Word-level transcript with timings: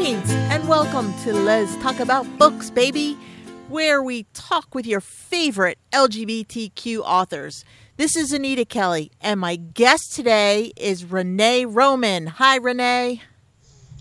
Greetings 0.00 0.30
and 0.30 0.66
welcome 0.66 1.12
to 1.24 1.34
Let's 1.34 1.76
Talk 1.76 2.00
About 2.00 2.26
Books, 2.38 2.70
baby, 2.70 3.18
where 3.68 4.02
we 4.02 4.22
talk 4.32 4.74
with 4.74 4.86
your 4.86 5.02
favorite 5.02 5.76
LGBTQ 5.92 7.00
authors. 7.00 7.66
This 7.98 8.16
is 8.16 8.32
Anita 8.32 8.64
Kelly, 8.64 9.12
and 9.20 9.38
my 9.38 9.56
guest 9.56 10.14
today 10.14 10.72
is 10.74 11.04
Renee 11.04 11.66
Roman. 11.66 12.28
Hi, 12.28 12.56
Renee. 12.56 13.20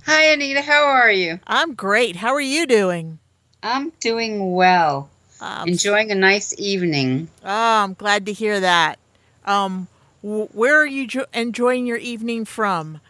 Hi, 0.06 0.24
Anita. 0.32 0.62
How 0.62 0.86
are 0.86 1.12
you? 1.12 1.42
I'm 1.46 1.74
great. 1.74 2.16
How 2.16 2.34
are 2.34 2.40
you 2.40 2.66
doing? 2.66 3.20
I'm 3.62 3.90
doing 4.00 4.54
well. 4.54 5.10
Um, 5.42 5.68
Enjoying 5.68 6.12
a 6.12 6.16
nice 6.16 6.58
evening. 6.58 7.28
Oh, 7.44 7.84
I'm 7.84 7.94
glad 7.94 8.26
to 8.28 8.32
hear 8.32 8.62
that. 8.62 9.00
Um, 9.44 9.90
where 10.22 10.78
are 10.78 10.88
you 10.88 11.08
jo- 11.08 11.26
enjoying 11.34 11.86
your 11.86 11.98
evening 11.98 12.46
from? 12.46 13.02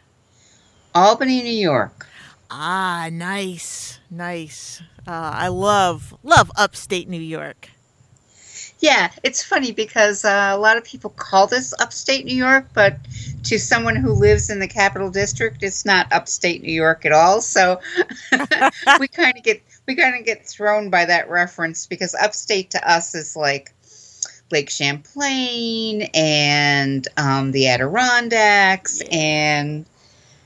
Albany, 0.95 1.43
New 1.43 1.51
York. 1.51 2.07
Ah, 2.51 3.09
nice, 3.11 3.99
nice. 4.09 4.81
Uh, 5.07 5.11
I 5.35 5.47
love 5.49 6.15
love 6.23 6.51
upstate 6.55 7.07
New 7.07 7.21
York. 7.21 7.69
Yeah, 8.79 9.11
it's 9.23 9.43
funny 9.43 9.71
because 9.71 10.23
uh, 10.23 10.51
a 10.53 10.57
lot 10.57 10.77
of 10.77 10.83
people 10.85 11.09
call 11.11 11.47
this 11.47 11.73
upstate 11.79 12.25
New 12.25 12.35
York, 12.35 12.67
but 12.73 12.97
to 13.43 13.59
someone 13.59 13.95
who 13.97 14.13
lives 14.13 14.49
in 14.49 14.59
the 14.59 14.67
capital 14.67 15.11
district, 15.11 15.63
it's 15.63 15.85
not 15.85 16.11
upstate 16.13 16.63
New 16.63 16.71
York 16.71 17.05
at 17.05 17.11
all. 17.11 17.41
So 17.41 17.79
we 18.99 19.07
kind 19.07 19.37
of 19.37 19.43
get 19.43 19.61
we 19.87 19.95
kind 19.95 20.15
of 20.17 20.25
get 20.25 20.47
thrown 20.47 20.89
by 20.89 21.05
that 21.05 21.29
reference 21.29 21.85
because 21.87 22.15
upstate 22.15 22.71
to 22.71 22.89
us 22.89 23.13
is 23.15 23.35
like 23.35 23.73
Lake 24.51 24.69
Champlain 24.69 26.03
and 26.13 27.07
um, 27.17 27.51
the 27.51 27.67
Adirondacks 27.67 29.01
and 29.11 29.85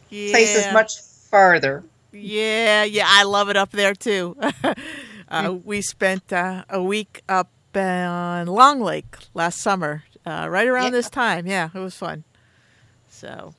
Yeah. 0.09 0.31
places 0.31 0.71
much 0.73 0.99
farther. 1.01 1.83
Yeah, 2.13 2.83
yeah, 2.83 3.05
I 3.07 3.23
love 3.23 3.49
it 3.49 3.57
up 3.57 3.71
there 3.71 3.93
too. 3.93 4.37
uh, 5.29 5.55
we 5.63 5.81
spent 5.81 6.31
uh, 6.31 6.63
a 6.69 6.81
week 6.81 7.21
up 7.27 7.49
on 7.75 8.45
Long 8.47 8.81
Lake 8.81 9.15
last 9.33 9.59
summer, 9.59 10.03
uh, 10.25 10.47
right 10.49 10.67
around 10.67 10.85
Yeah. 10.85 10.89
this 10.91 11.09
time. 11.09 11.47
Yeah, 11.47 11.69
it 11.73 11.79
was 11.79 11.95
fun. 11.95 12.23
So, 13.09 13.55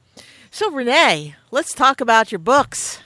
so 0.51 0.71
Renee, 0.71 1.35
let's 1.51 1.75
talk 1.75 2.01
about 2.01 2.31
your 2.31 2.39
books. 2.39 3.01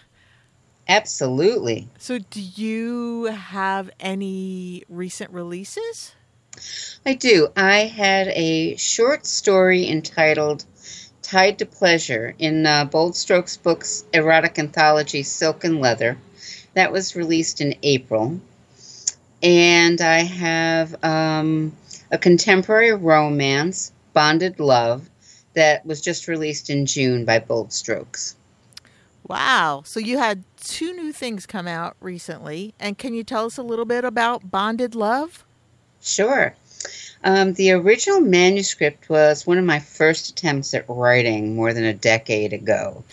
Absolutely. 0.87 1.89
So, 1.99 2.19
do 2.19 2.41
you 2.41 3.25
have 3.25 3.91
any 4.01 4.85
recent 4.89 5.31
releases? 5.31 6.15
I 7.07 7.15
do. 7.15 7.49
I 7.57 7.81
had 7.85 8.29
a 8.29 8.77
short 8.77 9.27
story 9.27 9.87
entitled 9.89 10.65
Tied 11.29 11.59
to 11.59 11.67
Pleasure 11.67 12.35
in 12.39 12.65
uh, 12.65 12.87
Bold 12.87 13.15
Strokes 13.15 13.59
Books 13.59 14.03
erotic 14.15 14.59
anthology 14.59 15.23
Silk 15.23 15.63
and 15.63 15.79
Leather. 15.79 16.17
That 16.73 16.91
was 16.91 17.15
released 17.15 17.61
in 17.61 17.75
April. 17.83 18.41
And 19.43 20.01
I 20.01 20.21
have 20.21 21.05
um, 21.05 21.77
a 22.11 22.17
contemporary 22.17 22.95
romance, 22.95 23.93
Bonded 24.15 24.59
Love, 24.59 25.11
that 25.53 25.85
was 25.85 26.01
just 26.01 26.29
released 26.29 26.71
in 26.71 26.87
June 26.87 27.27
by 27.27 27.41
Bold 27.41 27.75
Strokes. 27.75 28.35
Wow. 29.27 29.83
So, 29.85 30.01
you 30.01 30.17
had 30.17 30.45
two 30.57 30.95
new 30.95 31.13
things 31.13 31.45
come 31.45 31.69
out 31.69 31.95
recently. 32.01 32.73
And 32.81 32.97
can 32.97 33.13
you 33.13 33.23
tell 33.23 33.45
us 33.45 33.59
a 33.59 33.63
little 33.63 33.85
bit 33.85 34.03
about 34.03 34.51
Bonded 34.51 34.95
Love? 34.95 35.45
Sure. 36.01 36.55
Um, 37.25 37.55
the 37.55 37.73
original 37.73 38.21
manuscript 38.21 39.09
was 39.09 39.47
one 39.47 39.59
of 39.59 39.65
my 39.65 39.81
first 39.81 40.31
attempts 40.31 40.75
at 40.75 40.85
writing 40.89 41.57
more 41.57 41.73
than 41.73 41.85
a 41.85 41.95
decade 41.95 42.53
ago. 42.53 43.05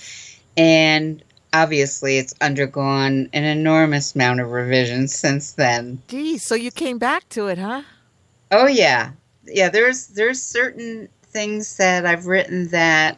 And 0.58 1.24
obviously, 1.54 2.18
it's 2.18 2.34
undergone 2.42 3.30
an 3.34 3.44
enormous 3.44 4.16
amount 4.16 4.42
of 4.42 4.52
revisions 4.52 5.14
since 5.20 5.54
then. 5.54 6.02
Gee, 6.08 6.38
so 6.38 6.56
you 6.56 6.72
came 6.72 6.98
back 6.98 7.28
to 7.30 7.48
it, 7.48 7.58
huh? 7.58 7.84
Oh 8.52 8.68
yeah. 8.68 9.12
Yeah, 9.46 9.70
there's 9.70 10.08
there's 10.08 10.42
certain 10.42 11.10
things 11.24 11.78
that 11.78 12.06
I've 12.06 12.28
written 12.28 12.70
that 12.70 13.18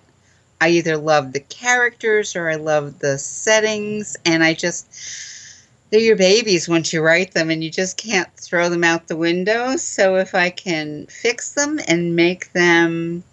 I 0.59 0.69
either 0.69 0.97
love 0.97 1.33
the 1.33 1.39
characters 1.39 2.35
or 2.35 2.49
I 2.49 2.55
love 2.55 2.99
the 2.99 3.17
settings 3.17 4.17
and 4.25 4.43
I 4.43 4.53
just 4.53 4.87
they're 5.89 5.99
your 5.99 6.15
babies 6.15 6.67
once 6.67 6.91
you 6.91 7.01
write 7.01 7.33
them 7.33 7.49
and 7.49 7.63
you 7.63 7.71
just 7.71 7.97
can't 7.97 8.29
throw 8.35 8.69
them 8.69 8.83
out 8.83 9.07
the 9.07 9.15
window. 9.15 9.77
So 9.77 10.15
if 10.17 10.35
I 10.35 10.49
can 10.49 11.07
fix 11.07 11.53
them 11.53 11.79
and 11.87 12.15
make 12.15 12.51
them 12.53 13.23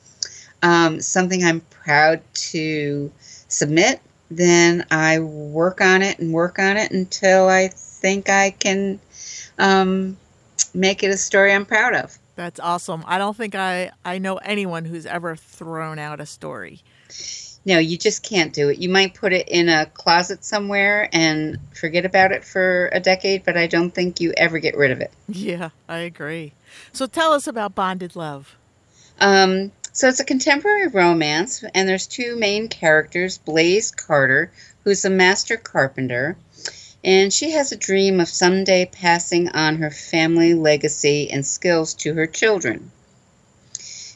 um, 0.62 1.00
something 1.00 1.44
I'm 1.44 1.60
proud 1.60 2.22
to 2.34 3.10
submit, 3.48 4.00
then 4.30 4.86
I 4.90 5.20
work 5.20 5.80
on 5.80 6.02
it 6.02 6.18
and 6.18 6.32
work 6.32 6.58
on 6.58 6.76
it 6.76 6.90
until 6.90 7.48
I 7.48 7.68
think 7.68 8.28
I 8.28 8.50
can 8.50 9.00
um, 9.58 10.16
make 10.72 11.02
it 11.02 11.08
a 11.08 11.16
story 11.16 11.52
I'm 11.52 11.66
proud 11.66 11.94
of. 11.94 12.18
That's 12.36 12.58
awesome. 12.58 13.04
I 13.06 13.18
don't 13.18 13.36
think 13.36 13.54
I, 13.54 13.92
I 14.04 14.18
know 14.18 14.36
anyone 14.38 14.84
who's 14.84 15.06
ever 15.06 15.36
thrown 15.36 15.98
out 15.98 16.20
a 16.20 16.26
story. 16.26 16.82
No, 17.66 17.78
you 17.78 17.96
just 17.96 18.22
can't 18.22 18.52
do 18.52 18.68
it. 18.68 18.78
You 18.78 18.90
might 18.90 19.14
put 19.14 19.32
it 19.32 19.48
in 19.48 19.68
a 19.68 19.86
closet 19.86 20.44
somewhere 20.44 21.08
and 21.12 21.58
forget 21.74 22.04
about 22.04 22.32
it 22.32 22.44
for 22.44 22.90
a 22.92 23.00
decade, 23.00 23.44
but 23.44 23.56
I 23.56 23.66
don't 23.66 23.90
think 23.90 24.20
you 24.20 24.34
ever 24.36 24.58
get 24.58 24.76
rid 24.76 24.90
of 24.90 25.00
it. 25.00 25.12
Yeah, 25.28 25.70
I 25.88 25.98
agree. 25.98 26.52
So 26.92 27.06
tell 27.06 27.32
us 27.32 27.46
about 27.46 27.74
Bonded 27.74 28.16
Love. 28.16 28.54
Um, 29.18 29.72
so 29.92 30.08
it's 30.08 30.20
a 30.20 30.24
contemporary 30.24 30.88
romance, 30.88 31.64
and 31.74 31.88
there's 31.88 32.06
two 32.06 32.36
main 32.36 32.68
characters 32.68 33.38
Blaze 33.38 33.90
Carter, 33.92 34.52
who's 34.82 35.04
a 35.04 35.10
master 35.10 35.56
carpenter, 35.56 36.36
and 37.02 37.32
she 37.32 37.52
has 37.52 37.70
a 37.72 37.76
dream 37.76 38.20
of 38.20 38.28
someday 38.28 38.86
passing 38.86 39.48
on 39.50 39.76
her 39.76 39.90
family 39.90 40.52
legacy 40.52 41.30
and 41.30 41.46
skills 41.46 41.94
to 41.94 42.14
her 42.14 42.26
children. 42.26 42.90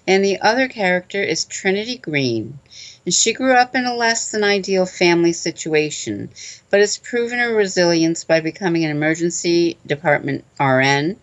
And 0.09 0.25
the 0.25 0.41
other 0.41 0.69
character 0.69 1.23
is 1.23 1.45
Trinity 1.45 1.99
Green. 1.99 2.59
And 3.05 3.15
she 3.15 3.35
grew 3.35 3.53
up 3.53 3.75
in 3.75 3.85
a 3.85 3.95
less 3.95 4.31
than 4.31 4.43
ideal 4.43 4.87
family 4.87 5.35
situation, 5.35 6.31
but 6.71 6.81
has 6.81 6.97
proven 6.97 7.39
her 7.39 7.55
resilience 7.55 8.25
by 8.25 8.41
becoming 8.41 8.87
an 8.87 8.91
emergency 8.91 9.77
department 9.87 10.47
RN. 10.59 11.19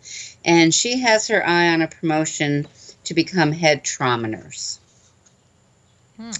And 0.45 0.73
she 0.73 0.99
has 0.99 1.27
her 1.29 1.43
eye 1.45 1.69
on 1.69 1.81
a 1.81 1.87
promotion 1.87 2.67
to 3.05 3.15
become 3.15 3.51
head 3.51 3.83
trauma 3.83 4.27
nurse. 4.27 4.79
Hmm. 6.17 6.31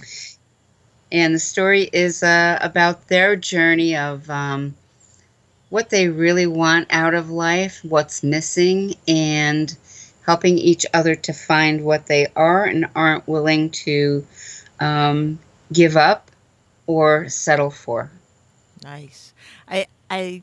And 1.10 1.34
the 1.34 1.40
story 1.40 1.90
is 1.92 2.22
uh, 2.22 2.58
about 2.60 3.08
their 3.08 3.34
journey 3.34 3.96
of 3.96 4.30
um, 4.30 4.76
what 5.68 5.90
they 5.90 6.06
really 6.08 6.46
want 6.46 6.86
out 6.90 7.14
of 7.14 7.28
life, 7.28 7.80
what's 7.82 8.22
missing, 8.22 8.94
and 9.08 9.76
helping 10.26 10.58
each 10.58 10.84
other 10.92 11.14
to 11.14 11.32
find 11.32 11.84
what 11.84 12.06
they 12.06 12.26
are 12.34 12.64
and 12.64 12.86
aren't 12.94 13.26
willing 13.28 13.70
to 13.70 14.26
um, 14.80 15.38
give 15.72 15.96
up 15.96 16.30
or 16.86 17.28
settle 17.28 17.70
for. 17.70 18.10
Nice. 18.82 19.32
I 19.68 19.86
I 20.10 20.42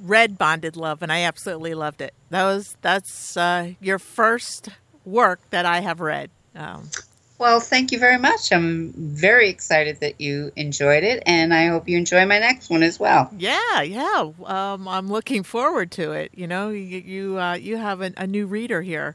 read 0.00 0.38
Bonded 0.38 0.76
Love 0.76 1.02
and 1.02 1.10
I 1.10 1.22
absolutely 1.22 1.74
loved 1.74 2.00
it. 2.00 2.14
That 2.30 2.44
was 2.44 2.76
that's 2.82 3.36
uh, 3.36 3.72
your 3.80 3.98
first 3.98 4.68
work 5.04 5.40
that 5.50 5.66
I 5.66 5.80
have 5.80 6.00
read. 6.00 6.30
Um, 6.54 6.90
Well, 7.38 7.60
thank 7.60 7.92
you 7.92 8.00
very 8.00 8.18
much. 8.18 8.52
I'm 8.52 8.92
very 8.96 9.48
excited 9.48 10.00
that 10.00 10.20
you 10.20 10.50
enjoyed 10.56 11.04
it, 11.04 11.22
and 11.24 11.54
I 11.54 11.68
hope 11.68 11.88
you 11.88 11.96
enjoy 11.96 12.26
my 12.26 12.40
next 12.40 12.68
one 12.68 12.82
as 12.82 12.98
well. 12.98 13.30
yeah, 13.38 13.80
yeah. 13.82 14.32
Um, 14.44 14.88
I'm 14.88 15.08
looking 15.08 15.44
forward 15.44 15.92
to 15.92 16.12
it. 16.12 16.32
You 16.34 16.48
know, 16.48 16.70
you 16.70 16.98
you, 16.98 17.38
uh, 17.38 17.54
you 17.54 17.76
have 17.76 18.00
a, 18.00 18.12
a 18.16 18.26
new 18.26 18.46
reader 18.46 18.82
here. 18.82 19.14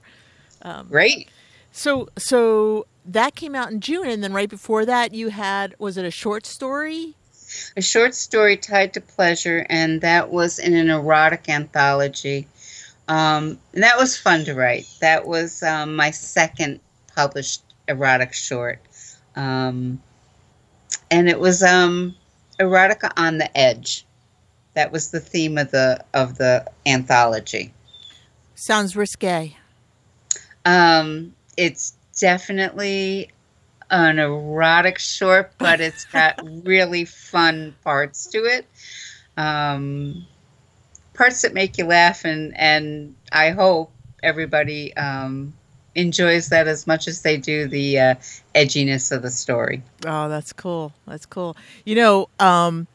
Um, 0.61 0.87
Great. 0.87 1.29
So 1.73 2.07
so 2.17 2.87
that 3.05 3.35
came 3.35 3.55
out 3.55 3.71
in 3.71 3.81
June, 3.81 4.07
and 4.07 4.23
then 4.23 4.31
right 4.31 4.49
before 4.49 4.85
that, 4.85 5.13
you 5.13 5.27
had 5.27 5.75
was 5.77 5.97
it 5.97 6.05
a 6.05 6.11
short 6.11 6.45
story? 6.45 7.15
A 7.75 7.81
short 7.81 8.15
story 8.15 8.55
tied 8.55 8.93
to 8.93 9.01
pleasure, 9.01 9.65
and 9.69 9.99
that 9.99 10.31
was 10.31 10.59
in 10.59 10.73
an 10.73 10.89
erotic 10.89 11.49
anthology. 11.49 12.47
Um, 13.09 13.59
and 13.73 13.83
that 13.83 13.97
was 13.97 14.17
fun 14.17 14.45
to 14.45 14.53
write. 14.53 14.87
That 15.01 15.27
was 15.27 15.61
um, 15.61 15.95
my 15.95 16.11
second 16.11 16.79
published 17.13 17.61
erotic 17.87 18.33
short. 18.33 18.79
Um, 19.35 20.01
and 21.09 21.29
it 21.29 21.39
was 21.39 21.63
um, 21.63 22.15
erotica 22.59 23.11
on 23.17 23.37
the 23.37 23.57
edge. 23.57 24.05
That 24.73 24.91
was 24.91 25.11
the 25.11 25.19
theme 25.19 25.57
of 25.57 25.71
the 25.71 26.03
of 26.13 26.37
the 26.37 26.65
anthology. 26.85 27.73
Sounds 28.55 28.95
risque. 28.95 29.55
Um, 30.65 31.35
it's 31.57 31.93
definitely 32.19 33.29
an 33.91 34.17
erotic 34.17 34.97
short, 34.97 35.53
but 35.59 35.79
it's 35.79 36.05
got 36.05 36.39
really 36.65 37.05
fun 37.05 37.75
parts 37.83 38.25
to 38.27 38.39
it. 38.45 38.65
Um, 39.37 40.25
parts 41.13 41.43
that 41.43 41.53
make 41.53 41.77
you 41.77 41.85
laugh, 41.85 42.25
and 42.25 42.57
and 42.57 43.15
I 43.31 43.51
hope 43.51 43.91
everybody 44.23 44.95
um, 44.97 45.53
enjoys 45.95 46.49
that 46.49 46.67
as 46.67 46.87
much 46.87 47.07
as 47.07 47.21
they 47.21 47.37
do 47.37 47.67
the 47.67 47.99
uh, 47.99 48.15
edginess 48.55 49.11
of 49.11 49.21
the 49.21 49.31
story. 49.31 49.81
Oh, 50.05 50.29
that's 50.29 50.53
cool. 50.53 50.93
That's 51.07 51.25
cool. 51.25 51.55
You 51.85 51.95
know, 51.95 52.29
um, 52.39 52.87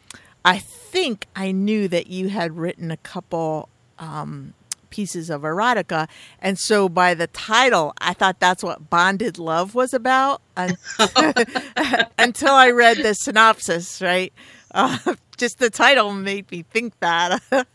I 0.44 0.58
think 0.58 1.26
I 1.36 1.52
knew 1.52 1.88
that 1.88 2.08
you 2.08 2.28
had 2.28 2.56
written 2.56 2.90
a 2.90 2.96
couple 2.96 3.68
um, 3.98 4.54
pieces 4.90 5.30
of 5.30 5.42
erotica. 5.42 6.08
And 6.40 6.58
so 6.58 6.88
by 6.88 7.14
the 7.14 7.26
title, 7.28 7.92
I 8.00 8.14
thought 8.14 8.40
that's 8.40 8.62
what 8.62 8.90
Bonded 8.90 9.38
Love 9.38 9.74
was 9.74 9.92
about 9.94 10.40
until 10.56 12.54
I 12.54 12.70
read 12.70 12.98
the 12.98 13.14
synopsis, 13.14 14.00
right? 14.00 14.32
Uh, 14.72 14.98
just 15.36 15.58
the 15.58 15.70
title 15.70 16.12
made 16.12 16.50
me 16.50 16.62
think 16.62 16.98
that. 17.00 17.40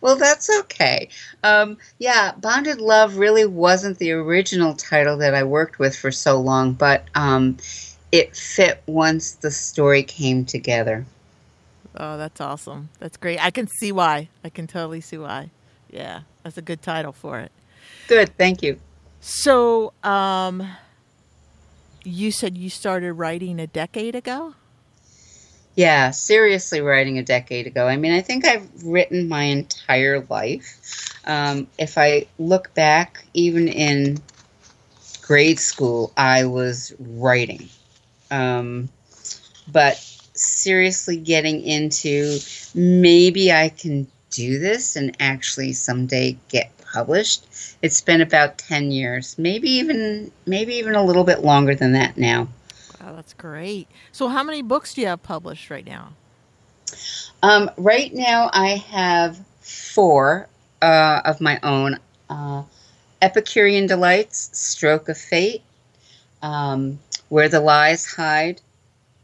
well, 0.00 0.16
that's 0.16 0.50
okay. 0.60 1.08
Um, 1.42 1.78
yeah, 1.98 2.32
Bonded 2.32 2.80
Love 2.80 3.16
really 3.16 3.46
wasn't 3.46 3.98
the 3.98 4.12
original 4.12 4.74
title 4.74 5.16
that 5.18 5.34
I 5.34 5.44
worked 5.44 5.78
with 5.78 5.96
for 5.96 6.10
so 6.10 6.40
long, 6.40 6.72
but 6.72 7.04
um, 7.14 7.56
it 8.10 8.36
fit 8.36 8.82
once 8.86 9.32
the 9.32 9.50
story 9.50 10.02
came 10.02 10.44
together. 10.44 11.06
Oh, 11.96 12.16
that's 12.16 12.40
awesome. 12.40 12.88
That's 12.98 13.16
great. 13.16 13.42
I 13.42 13.50
can 13.50 13.66
see 13.66 13.92
why. 13.92 14.28
I 14.44 14.48
can 14.48 14.66
totally 14.66 15.00
see 15.00 15.18
why. 15.18 15.50
Yeah, 15.90 16.22
that's 16.42 16.56
a 16.56 16.62
good 16.62 16.82
title 16.82 17.12
for 17.12 17.38
it. 17.38 17.52
Good, 18.08 18.36
thank 18.38 18.62
you. 18.62 18.78
So, 19.20 19.92
um, 20.02 20.66
you 22.02 22.32
said 22.32 22.56
you 22.56 22.70
started 22.70 23.12
writing 23.12 23.60
a 23.60 23.66
decade 23.66 24.14
ago? 24.14 24.54
Yeah, 25.74 26.10
seriously, 26.10 26.82
writing 26.82 27.18
a 27.18 27.22
decade 27.22 27.66
ago. 27.66 27.86
I 27.88 27.96
mean, 27.96 28.12
I 28.12 28.20
think 28.20 28.44
I've 28.44 28.68
written 28.84 29.28
my 29.28 29.44
entire 29.44 30.20
life. 30.28 31.14
Um, 31.24 31.66
if 31.78 31.96
I 31.96 32.26
look 32.38 32.74
back, 32.74 33.24
even 33.32 33.68
in 33.68 34.18
grade 35.22 35.58
school, 35.58 36.12
I 36.16 36.44
was 36.44 36.92
writing. 36.98 37.68
Um, 38.30 38.90
but 39.70 39.96
seriously 40.34 41.16
getting 41.16 41.62
into 41.62 42.38
maybe 42.74 43.52
I 43.52 43.68
can 43.70 44.06
do 44.30 44.58
this 44.58 44.96
and 44.96 45.16
actually 45.20 45.72
someday 45.72 46.36
get 46.48 46.70
published. 46.92 47.46
It's 47.80 48.00
been 48.00 48.20
about 48.20 48.58
10 48.58 48.90
years, 48.90 49.38
maybe 49.38 49.70
even 49.70 50.30
maybe 50.46 50.74
even 50.74 50.94
a 50.94 51.04
little 51.04 51.24
bit 51.24 51.42
longer 51.42 51.74
than 51.74 51.92
that 51.92 52.16
now. 52.16 52.48
Wow, 53.02 53.14
that's 53.16 53.34
great. 53.34 53.88
So 54.12 54.28
how 54.28 54.42
many 54.42 54.62
books 54.62 54.94
do 54.94 55.00
you 55.00 55.08
have 55.08 55.22
published 55.22 55.70
right 55.70 55.84
now? 55.84 56.12
Um, 57.42 57.70
right 57.76 58.12
now 58.12 58.50
I 58.52 58.76
have 58.76 59.40
four 59.60 60.48
uh, 60.80 61.22
of 61.24 61.40
my 61.40 61.58
own. 61.62 61.98
Uh, 62.30 62.62
Epicurean 63.20 63.86
Delights, 63.86 64.50
Stroke 64.52 65.08
of 65.08 65.16
Fate, 65.16 65.62
um, 66.42 66.98
Where 67.28 67.48
the 67.48 67.60
Lies 67.60 68.06
Hide, 68.06 68.60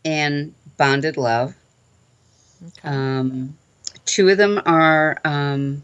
and 0.04 0.54
Bonded 0.76 1.16
Love. 1.16 1.54
Okay. 2.64 2.88
Um, 2.88 3.56
two 4.04 4.28
of 4.28 4.38
them 4.38 4.60
are 4.66 5.20
um, 5.24 5.82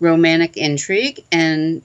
romantic 0.00 0.56
intrigue, 0.56 1.24
and 1.30 1.82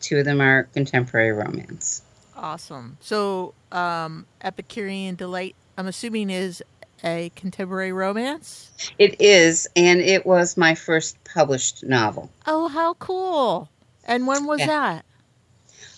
two 0.00 0.18
of 0.18 0.24
them 0.24 0.40
are 0.40 0.64
contemporary 0.74 1.32
romance. 1.32 2.02
Awesome. 2.36 2.96
So, 3.00 3.54
um, 3.74 4.26
Epicurean 4.40 5.16
Delight, 5.16 5.54
I'm 5.76 5.86
assuming, 5.86 6.30
is 6.30 6.62
a 7.02 7.30
contemporary 7.36 7.92
romance? 7.92 8.70
It 8.98 9.20
is, 9.20 9.68
and 9.76 10.00
it 10.00 10.24
was 10.24 10.56
my 10.56 10.74
first 10.74 11.18
published 11.24 11.84
novel. 11.84 12.30
Oh, 12.46 12.68
how 12.68 12.94
cool! 12.94 13.68
And 14.04 14.26
when 14.26 14.46
was 14.46 14.60
yeah. 14.60 14.66
that? 14.66 15.04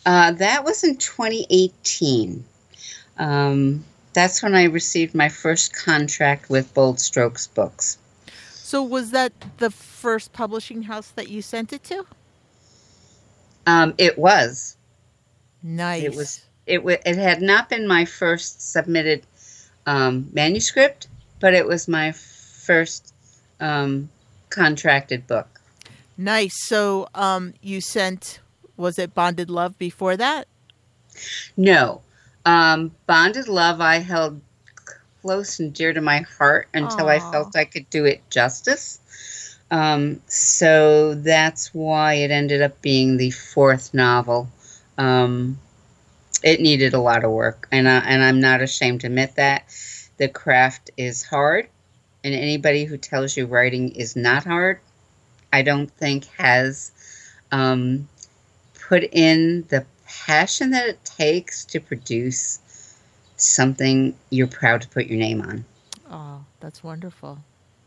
Uh, 0.05 0.33
that 0.33 0.65
was 0.65 0.85
in 0.85 0.97
2018. 0.97 2.45
Um, 3.19 3.85
that's 4.13 4.43
when 4.43 4.55
I 4.55 4.65
received 4.65 5.15
my 5.15 5.29
first 5.29 5.75
contract 5.75 6.49
with 6.49 6.73
Bold 6.75 7.01
Strokes 7.01 7.47
Books. 7.49 7.99
So 8.53 8.83
was 8.83 9.11
that 9.11 9.33
the 9.59 9.71
first 9.71 10.33
publishing 10.33 10.83
house 10.83 11.11
that 11.11 11.29
you 11.29 11.43
sent 11.43 11.73
it 11.73 11.85
to? 11.85 12.07
Um, 13.67 13.95
it 13.99 14.19
was. 14.19 14.77
Nice. 15.63 16.05
It 16.05 16.15
was. 16.15 16.46
It 16.67 16.79
w- 16.79 16.99
It 17.05 17.17
had 17.17 17.43
not 17.43 17.69
been 17.69 17.87
my 17.87 18.05
first 18.05 18.73
submitted 18.73 19.23
um, 19.87 20.29
manuscript, 20.33 21.09
but 21.41 21.55
it 21.55 21.67
was 21.67 21.87
my 21.89 22.13
first 22.13 23.15
um, 23.61 24.09
contracted 24.51 25.27
book. 25.27 25.61
Nice. 26.17 26.67
So 26.67 27.09
um, 27.15 27.55
you 27.63 27.81
sent. 27.81 28.41
Was 28.77 28.99
it 28.99 29.15
Bonded 29.15 29.49
Love 29.49 29.79
before 29.79 30.17
that? 30.17 30.49
No. 31.57 32.03
Um, 32.45 32.93
Bonded 33.07 33.49
Love, 33.49 33.81
I 33.81 33.99
held 33.99 34.41
close 35.23 35.59
and 35.59 35.73
dear 35.73 35.93
to 35.93 36.01
my 36.01 36.19
heart 36.39 36.69
until 36.75 37.07
Aww. 37.07 37.17
I 37.17 37.19
felt 37.21 37.57
I 37.57 37.65
could 37.65 37.89
do 37.91 38.05
it 38.05 38.23
justice. 38.31 39.01
Um, 39.71 40.21
so 40.29 41.15
that's 41.15 41.75
why 41.75 42.15
it 42.15 42.31
ended 42.31 42.63
up 42.63 42.81
being 42.83 43.17
the 43.17 43.31
fourth 43.33 43.93
novel. 43.93 44.49
Um, 44.97 45.59
it 46.43 46.61
needed 46.61 46.95
a 46.95 47.01
lot 47.01 47.25
of 47.25 47.31
work, 47.31 47.69
and 47.73 47.89
I, 47.89 47.99
and 47.99 48.23
I'm 48.23 48.41
not 48.41 48.61
ashamed 48.61 49.03
to 49.03 49.07
admit 49.09 49.37
that. 49.37 49.65
The 50.19 50.29
craft 50.29 50.91
is 50.97 51.23
hard, 51.23 51.69
and 52.25 52.35
anybody 52.35 52.85
who 52.85 52.97
tells 52.97 53.37
you 53.37 53.47
writing 53.47 53.91
is 53.91 54.17
not 54.17 54.45
hard, 54.45 54.81
I 55.53 55.63
don't 55.63 55.91
think 55.91 56.27
has 56.39 56.91
um, 57.53 58.09
put 58.89 59.05
in 59.05 59.65
the 59.69 59.85
passion 60.07 60.71
that 60.71 60.89
it 60.89 61.05
takes 61.05 61.65
to 61.67 61.81
produce 61.81 62.59
something 63.37 64.15
you're 64.31 64.47
proud 64.47 64.83
to 64.83 64.89
put 64.89 65.07
your 65.07 65.19
name 65.19 65.43
on. 65.43 65.65
Oh, 66.11 66.45
that's 66.61 66.83
wonderful. 66.83 67.39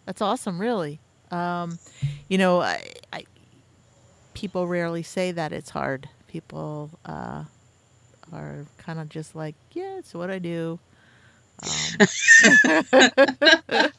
That's 0.06 0.22
awesome, 0.22 0.60
really. 0.60 1.00
Um, 1.31 1.80
you 2.28 2.38
know, 2.38 2.62
I, 2.62 2.84
I, 3.13 3.25
people 4.34 4.68
rarely 4.68 5.04
say 5.04 5.31
that 5.31 5.54
it's 5.54 5.69
hard. 5.69 6.10
People 6.28 6.90
uh, 7.06 7.44
are 8.33 8.65
kind 8.77 8.99
of 8.99 9.09
just 9.09 9.35
like, 9.35 9.55
yeah, 9.71 9.97
it's 9.97 10.13
what 10.13 10.29
I 10.29 10.39
do. 10.39 10.79
Um. 11.61 12.07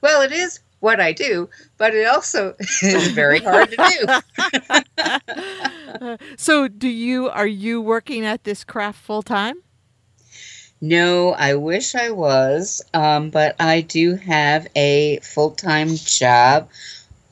well, 0.00 0.22
it 0.22 0.32
is 0.32 0.60
what 0.80 1.00
I 1.00 1.12
do, 1.12 1.48
but 1.78 1.94
it 1.94 2.06
also 2.06 2.54
is 2.82 3.08
very 3.08 3.40
hard 3.40 3.70
to 3.70 4.22
do. 4.98 6.16
so, 6.36 6.68
do 6.68 6.88
you 6.88 7.28
are 7.28 7.46
you 7.46 7.80
working 7.80 8.24
at 8.24 8.44
this 8.44 8.64
craft 8.64 8.98
full 9.00 9.22
time? 9.22 9.62
No, 10.80 11.30
I 11.30 11.54
wish 11.54 11.94
I 11.94 12.10
was, 12.10 12.82
um, 12.92 13.30
but 13.30 13.56
I 13.58 13.80
do 13.80 14.16
have 14.16 14.66
a 14.76 15.18
full 15.20 15.52
time 15.52 15.96
job. 15.96 16.68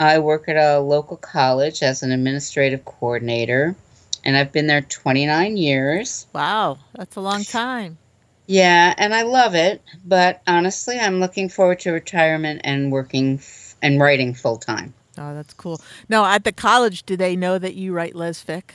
I 0.01 0.19
work 0.19 0.49
at 0.49 0.57
a 0.57 0.81
local 0.81 1.17
college 1.17 1.83
as 1.83 2.03
an 2.03 2.11
administrative 2.11 2.85
coordinator, 2.85 3.77
and 4.25 4.37
I've 4.37 4.53
been 4.53 4.67
there 4.67 4.81
29 4.81 5.57
years. 5.57 6.27
Wow, 6.33 6.79
that's 6.95 7.17
a 7.17 7.21
long 7.21 7.45
time. 7.45 7.99
Yeah, 8.47 8.95
and 8.99 9.15
I 9.15 9.23
love 9.23 9.55
it, 9.55 9.83
but 10.05 10.43
honestly, 10.47 10.99
I'm 10.99 11.21
looking 11.21 11.49
forward 11.49 11.81
to 11.81 11.93
retirement 11.93 12.61
and 12.65 12.93
working 12.93 13.39
f- 13.39 13.77
and 13.81 14.01
writing 14.01 14.35
full 14.35 14.59
time. 14.59 14.93
Oh, 15.17 15.35
that's 15.35 15.55
cool. 15.55 15.81
Now, 16.09 16.25
at 16.27 16.45
the 16.45 16.53
college, 16.53 17.05
do 17.05 17.17
they 17.17 17.37
know 17.37 17.59
that 17.59 17.75
you 17.75 17.93
write 17.93 18.15
lesfic? 18.15 18.71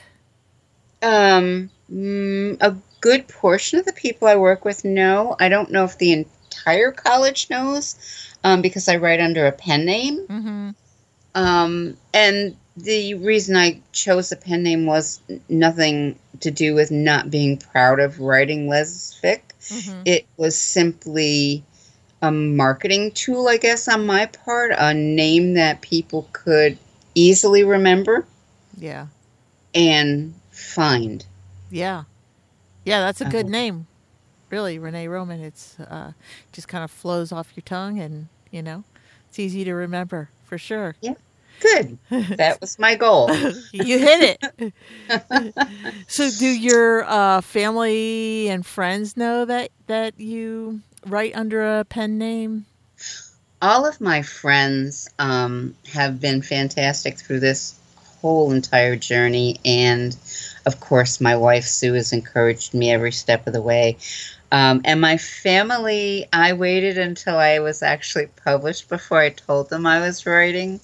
Um, 1.02 1.70
mm, 1.92 2.56
a 2.60 2.76
good 3.00 3.28
portion 3.28 3.78
of 3.78 3.86
the 3.86 3.92
people 3.92 4.26
I 4.26 4.36
work 4.36 4.64
with 4.64 4.84
know. 4.84 5.36
I 5.38 5.48
don't 5.48 5.70
know 5.70 5.84
if 5.84 5.98
the 5.98 6.12
entire 6.12 6.92
college 6.92 7.48
knows, 7.50 7.96
um, 8.42 8.62
because 8.62 8.88
I 8.88 8.96
write 8.96 9.20
under 9.20 9.46
a 9.46 9.52
pen 9.52 9.84
name. 9.84 10.26
Mm-hmm. 10.26 10.70
Um, 11.34 11.96
and 12.12 12.56
the 12.76 13.14
reason 13.14 13.56
I 13.56 13.80
chose 13.92 14.30
the 14.30 14.36
pen 14.36 14.62
name 14.62 14.86
was 14.86 15.20
nothing 15.48 16.18
to 16.40 16.50
do 16.50 16.74
with 16.74 16.90
not 16.90 17.30
being 17.30 17.56
proud 17.56 18.00
of 18.00 18.20
writing 18.20 18.68
lesfic. 18.68 19.42
Mm-hmm. 19.60 20.02
It 20.06 20.26
was 20.36 20.58
simply 20.58 21.64
a 22.22 22.30
marketing 22.30 23.12
tool, 23.12 23.48
I 23.48 23.56
guess, 23.56 23.88
on 23.88 24.06
my 24.06 24.26
part, 24.26 24.72
a 24.76 24.94
name 24.94 25.54
that 25.54 25.80
people 25.80 26.28
could 26.32 26.78
easily 27.14 27.64
remember. 27.64 28.26
Yeah. 28.76 29.06
And 29.74 30.34
find. 30.50 31.24
Yeah. 31.70 32.04
Yeah, 32.84 33.00
that's 33.00 33.20
a 33.20 33.26
good 33.26 33.46
uh-huh. 33.46 33.52
name. 33.52 33.86
Really, 34.48 34.78
Renee 34.78 35.08
Roman. 35.08 35.40
It's 35.40 35.78
uh, 35.78 36.12
just 36.52 36.68
kind 36.68 36.82
of 36.82 36.90
flows 36.90 37.30
off 37.30 37.52
your 37.54 37.62
tongue 37.62 37.98
and, 38.00 38.28
you 38.50 38.62
know, 38.62 38.84
it's 39.28 39.38
easy 39.38 39.64
to 39.64 39.74
remember 39.74 40.30
for 40.44 40.58
sure. 40.58 40.96
Yeah. 41.00 41.14
Good. 41.60 41.98
That 42.36 42.60
was 42.60 42.78
my 42.78 42.94
goal. 42.94 43.30
you 43.72 43.98
hit 43.98 44.38
it. 44.58 44.74
so, 46.08 46.30
do 46.38 46.46
your 46.46 47.04
uh, 47.04 47.40
family 47.42 48.48
and 48.48 48.64
friends 48.64 49.16
know 49.16 49.44
that 49.44 49.70
that 49.86 50.18
you 50.18 50.80
write 51.06 51.36
under 51.36 51.78
a 51.78 51.84
pen 51.84 52.18
name? 52.18 52.66
All 53.62 53.86
of 53.86 54.00
my 54.00 54.22
friends 54.22 55.08
um, 55.18 55.74
have 55.92 56.20
been 56.20 56.40
fantastic 56.40 57.18
through 57.18 57.40
this 57.40 57.78
whole 58.20 58.52
entire 58.52 58.96
journey. 58.96 59.58
And 59.64 60.16
of 60.66 60.80
course, 60.80 61.20
my 61.20 61.36
wife 61.36 61.64
Sue 61.64 61.94
has 61.94 62.12
encouraged 62.12 62.74
me 62.74 62.90
every 62.90 63.12
step 63.12 63.46
of 63.46 63.52
the 63.52 63.62
way. 63.62 63.96
Um, 64.52 64.80
and 64.84 65.00
my 65.00 65.16
family, 65.16 66.26
I 66.32 66.54
waited 66.54 66.98
until 66.98 67.36
I 67.36 67.60
was 67.60 67.82
actually 67.82 68.26
published 68.44 68.88
before 68.88 69.20
I 69.20 69.30
told 69.30 69.70
them 69.70 69.86
I 69.86 70.00
was 70.00 70.26
writing. 70.26 70.80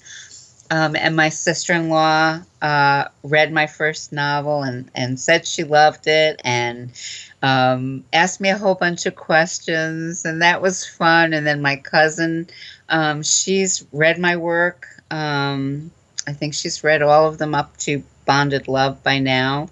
Um, 0.71 0.97
and 0.97 1.15
my 1.15 1.29
sister 1.29 1.73
in 1.73 1.89
law 1.89 2.41
uh, 2.61 3.05
read 3.23 3.53
my 3.53 3.67
first 3.67 4.13
novel 4.13 4.63
and, 4.63 4.91
and 4.95 5.19
said 5.19 5.47
she 5.47 5.65
loved 5.65 6.07
it 6.07 6.41
and 6.45 6.91
um, 7.43 8.05
asked 8.13 8.41
me 8.41 8.49
a 8.49 8.59
whole 8.59 8.75
bunch 8.75 9.07
of 9.07 9.15
questions. 9.15 10.25
And 10.25 10.43
that 10.43 10.61
was 10.61 10.87
fun. 10.87 11.33
And 11.33 11.47
then 11.47 11.63
my 11.63 11.77
cousin, 11.77 12.49
um, 12.89 13.23
she's 13.23 13.87
read 13.93 14.19
my 14.19 14.37
work. 14.37 14.87
Um, 15.11 15.91
I 16.27 16.33
think 16.33 16.55
she's 16.55 16.83
read 16.83 17.03
all 17.03 17.29
of 17.29 17.39
them 17.39 17.55
up 17.55 17.77
to 17.79 18.03
Bonded 18.25 18.67
Love 18.67 19.03
by 19.03 19.21
now. 19.21 19.69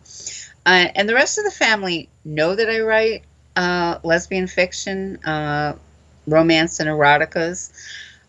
Uh, 0.66 0.86
and 0.94 1.08
the 1.08 1.14
rest 1.14 1.38
of 1.38 1.44
the 1.44 1.50
family 1.50 2.08
know 2.24 2.54
that 2.54 2.70
I 2.70 2.80
write 2.80 3.24
uh, 3.56 3.98
lesbian 4.02 4.46
fiction, 4.46 5.16
uh, 5.24 5.74
romance, 6.26 6.80
and 6.80 6.88
eroticas. 6.88 7.72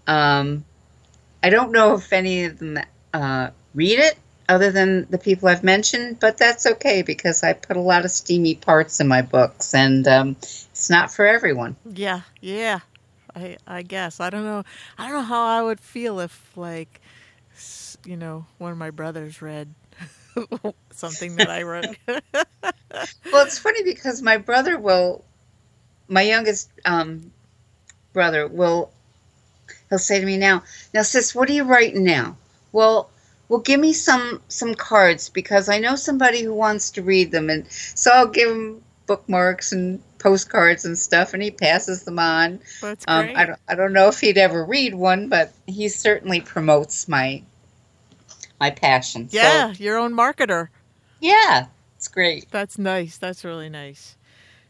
Um, 0.07 0.65
I 1.45 1.51
don't 1.51 1.71
know 1.71 1.93
if 1.93 2.11
any 2.11 2.45
of 2.45 2.57
them 2.57 2.79
uh, 3.13 3.51
read 3.75 3.99
it 3.99 4.17
other 4.49 4.71
than 4.71 5.05
the 5.11 5.19
people 5.19 5.47
I've 5.47 5.63
mentioned, 5.63 6.19
but 6.19 6.39
that's 6.39 6.65
okay 6.65 7.03
because 7.03 7.43
I 7.43 7.53
put 7.53 7.77
a 7.77 7.81
lot 7.81 8.03
of 8.03 8.09
steamy 8.09 8.55
parts 8.55 8.99
in 8.99 9.07
my 9.07 9.21
books 9.21 9.75
and 9.75 10.07
um, 10.07 10.37
it's 10.39 10.89
not 10.89 11.13
for 11.13 11.23
everyone. 11.23 11.75
Yeah, 11.85 12.21
yeah. 12.41 12.79
I 13.35 13.57
I 13.67 13.83
guess. 13.83 14.19
I 14.19 14.31
don't 14.31 14.43
know. 14.43 14.63
I 14.97 15.03
don't 15.03 15.17
know 15.17 15.21
how 15.21 15.43
I 15.43 15.61
would 15.61 15.79
feel 15.79 16.19
if 16.19 16.57
like 16.57 16.99
you 18.05 18.17
know, 18.17 18.47
one 18.57 18.71
of 18.71 18.79
my 18.79 18.89
brothers 18.89 19.39
read 19.39 19.71
something 20.89 21.35
that 21.35 21.51
I 21.51 21.61
wrote. 21.61 21.95
well, 22.07 23.45
it's 23.45 23.59
funny 23.59 23.83
because 23.83 24.19
my 24.19 24.37
brother 24.37 24.79
will 24.79 25.23
my 26.07 26.23
youngest 26.23 26.71
um, 26.85 27.31
brother 28.13 28.47
will 28.47 28.91
he'll 29.89 29.99
say 29.99 30.19
to 30.19 30.25
me 30.25 30.37
now, 30.37 30.63
now 30.93 31.01
sis, 31.01 31.35
what 31.35 31.49
are 31.49 31.53
you 31.53 31.63
writing 31.63 32.03
now? 32.03 32.37
Well, 32.71 33.09
well, 33.47 33.59
give 33.59 33.79
me 33.79 33.93
some 33.93 34.41
some 34.47 34.73
cards 34.73 35.29
because 35.29 35.69
I 35.69 35.79
know 35.79 35.95
somebody 35.95 36.41
who 36.41 36.53
wants 36.53 36.91
to 36.91 37.03
read 37.03 37.31
them, 37.31 37.49
and 37.49 37.65
so 37.69 38.11
I'll 38.11 38.27
give 38.27 38.49
him 38.49 38.83
bookmarks 39.05 39.71
and 39.71 40.01
postcards 40.17 40.85
and 40.85 40.97
stuff, 40.97 41.33
and 41.33 41.43
he 41.43 41.51
passes 41.51 42.03
them 42.03 42.17
on. 42.17 42.59
That's 42.81 43.05
great. 43.05 43.29
Um, 43.29 43.35
I 43.35 43.45
don't 43.45 43.59
I 43.67 43.75
don't 43.75 43.93
know 43.93 44.07
if 44.07 44.19
he'd 44.19 44.39
ever 44.39 44.65
read 44.65 44.95
one, 44.95 45.29
but 45.29 45.53
he 45.67 45.89
certainly 45.89 46.41
promotes 46.41 47.07
my 47.07 47.43
my 48.59 48.71
passion. 48.71 49.29
Yeah, 49.31 49.73
so, 49.73 49.83
your 49.83 49.97
own 49.97 50.13
marketer. 50.13 50.69
Yeah, 51.19 51.67
it's 51.97 52.07
great. 52.07 52.47
That's 52.49 52.77
nice. 52.77 53.17
That's 53.17 53.43
really 53.43 53.69
nice. 53.69 54.17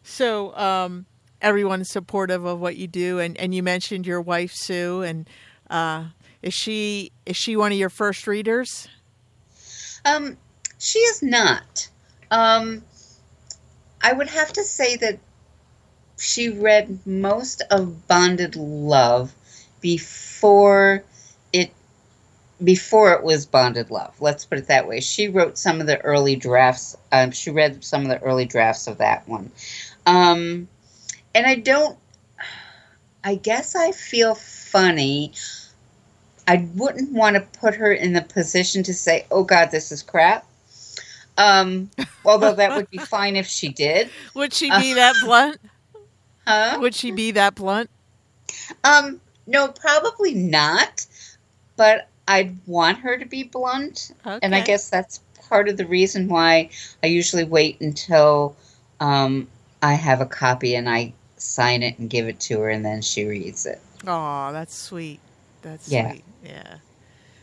So, 0.03 0.55
um, 0.55 1.05
everyone's 1.45 1.89
supportive 1.89 2.43
of 2.43 2.59
what 2.59 2.75
you 2.75 2.87
do, 2.87 3.19
and, 3.19 3.37
and 3.37 3.53
you 3.53 3.61
mentioned 3.61 4.07
your 4.07 4.19
wife 4.19 4.51
Sue, 4.51 5.03
and 5.03 5.29
uh, 5.69 6.05
is 6.41 6.53
she 6.53 7.11
is 7.25 7.37
she 7.37 7.55
one 7.55 7.71
of 7.71 7.77
your 7.77 7.89
first 7.89 8.27
readers? 8.27 8.89
Um, 10.03 10.37
she 10.79 10.99
is 10.99 11.21
not. 11.21 11.87
Um, 12.31 12.83
I 14.01 14.11
would 14.11 14.27
have 14.27 14.51
to 14.53 14.63
say 14.63 14.97
that 14.97 15.19
she 16.17 16.49
read 16.49 16.99
most 17.05 17.61
of 17.69 18.07
Bonded 18.07 18.55
Love 18.55 19.33
before 19.81 21.03
it 21.53 21.71
before 22.63 23.13
it 23.13 23.23
was 23.23 23.45
Bonded 23.45 23.91
Love. 23.91 24.19
Let's 24.19 24.45
put 24.45 24.57
it 24.57 24.67
that 24.67 24.87
way. 24.87 24.99
She 24.99 25.27
wrote 25.27 25.59
some 25.59 25.79
of 25.79 25.85
the 25.85 26.01
early 26.01 26.35
drafts. 26.35 26.97
Um, 27.11 27.31
she 27.31 27.51
read 27.51 27.83
some 27.83 28.01
of 28.01 28.07
the 28.07 28.21
early 28.21 28.45
drafts 28.45 28.87
of 28.87 28.97
that 28.97 29.27
one. 29.27 29.51
Um, 30.07 30.67
and 31.35 31.45
I 31.45 31.55
don't. 31.55 31.99
I 33.23 33.35
guess 33.35 33.75
I 33.75 33.91
feel 33.91 34.35
funny 34.35 35.33
I 36.47 36.67
wouldn't 36.75 37.11
want 37.11 37.35
to 37.35 37.59
put 37.59 37.75
her 37.75 37.91
in 37.91 38.13
the 38.13 38.21
position 38.21 38.83
to 38.83 38.93
say, 38.93 39.25
"Oh 39.31 39.43
God, 39.43 39.71
this 39.71 39.91
is 39.91 40.03
crap." 40.03 40.45
Um, 41.37 41.89
although 42.25 42.53
that 42.53 42.75
would 42.75 42.89
be 42.89 42.97
fine 42.97 43.35
if 43.35 43.47
she 43.47 43.69
did. 43.69 44.09
Would 44.35 44.53
she 44.53 44.69
be 44.69 44.93
uh, 44.93 44.95
that 44.95 45.15
blunt? 45.23 45.57
Huh? 46.47 46.77
Would 46.79 46.93
she 46.93 47.09
be 47.09 47.31
that 47.31 47.55
blunt? 47.55 47.89
Um, 48.83 49.19
no, 49.47 49.69
probably 49.69 50.35
not. 50.35 51.07
But 51.75 52.07
I'd 52.27 52.55
want 52.67 52.99
her 52.99 53.17
to 53.17 53.25
be 53.25 53.41
blunt, 53.41 54.11
okay. 54.23 54.37
and 54.43 54.53
I 54.53 54.61
guess 54.61 54.91
that's 54.91 55.21
part 55.49 55.69
of 55.69 55.77
the 55.77 55.87
reason 55.87 56.27
why 56.27 56.69
I 57.01 57.07
usually 57.07 57.45
wait 57.45 57.81
until 57.81 58.55
um, 58.99 59.47
I 59.81 59.93
have 59.93 60.21
a 60.21 60.27
copy 60.27 60.75
and 60.75 60.87
I 60.87 61.13
sign 61.45 61.83
it 61.83 61.99
and 61.99 62.09
give 62.09 62.27
it 62.27 62.39
to 62.41 62.59
her, 62.59 62.69
and 62.69 62.83
then 62.83 63.01
she 63.01 63.25
reads 63.25 63.65
it. 63.65 63.79
Oh, 64.07 64.51
that's 64.51 64.75
sweet. 64.75 65.19
That's 65.61 65.87
yeah. 65.89 66.11
sweet. 66.11 66.23
Yeah. 66.43 66.77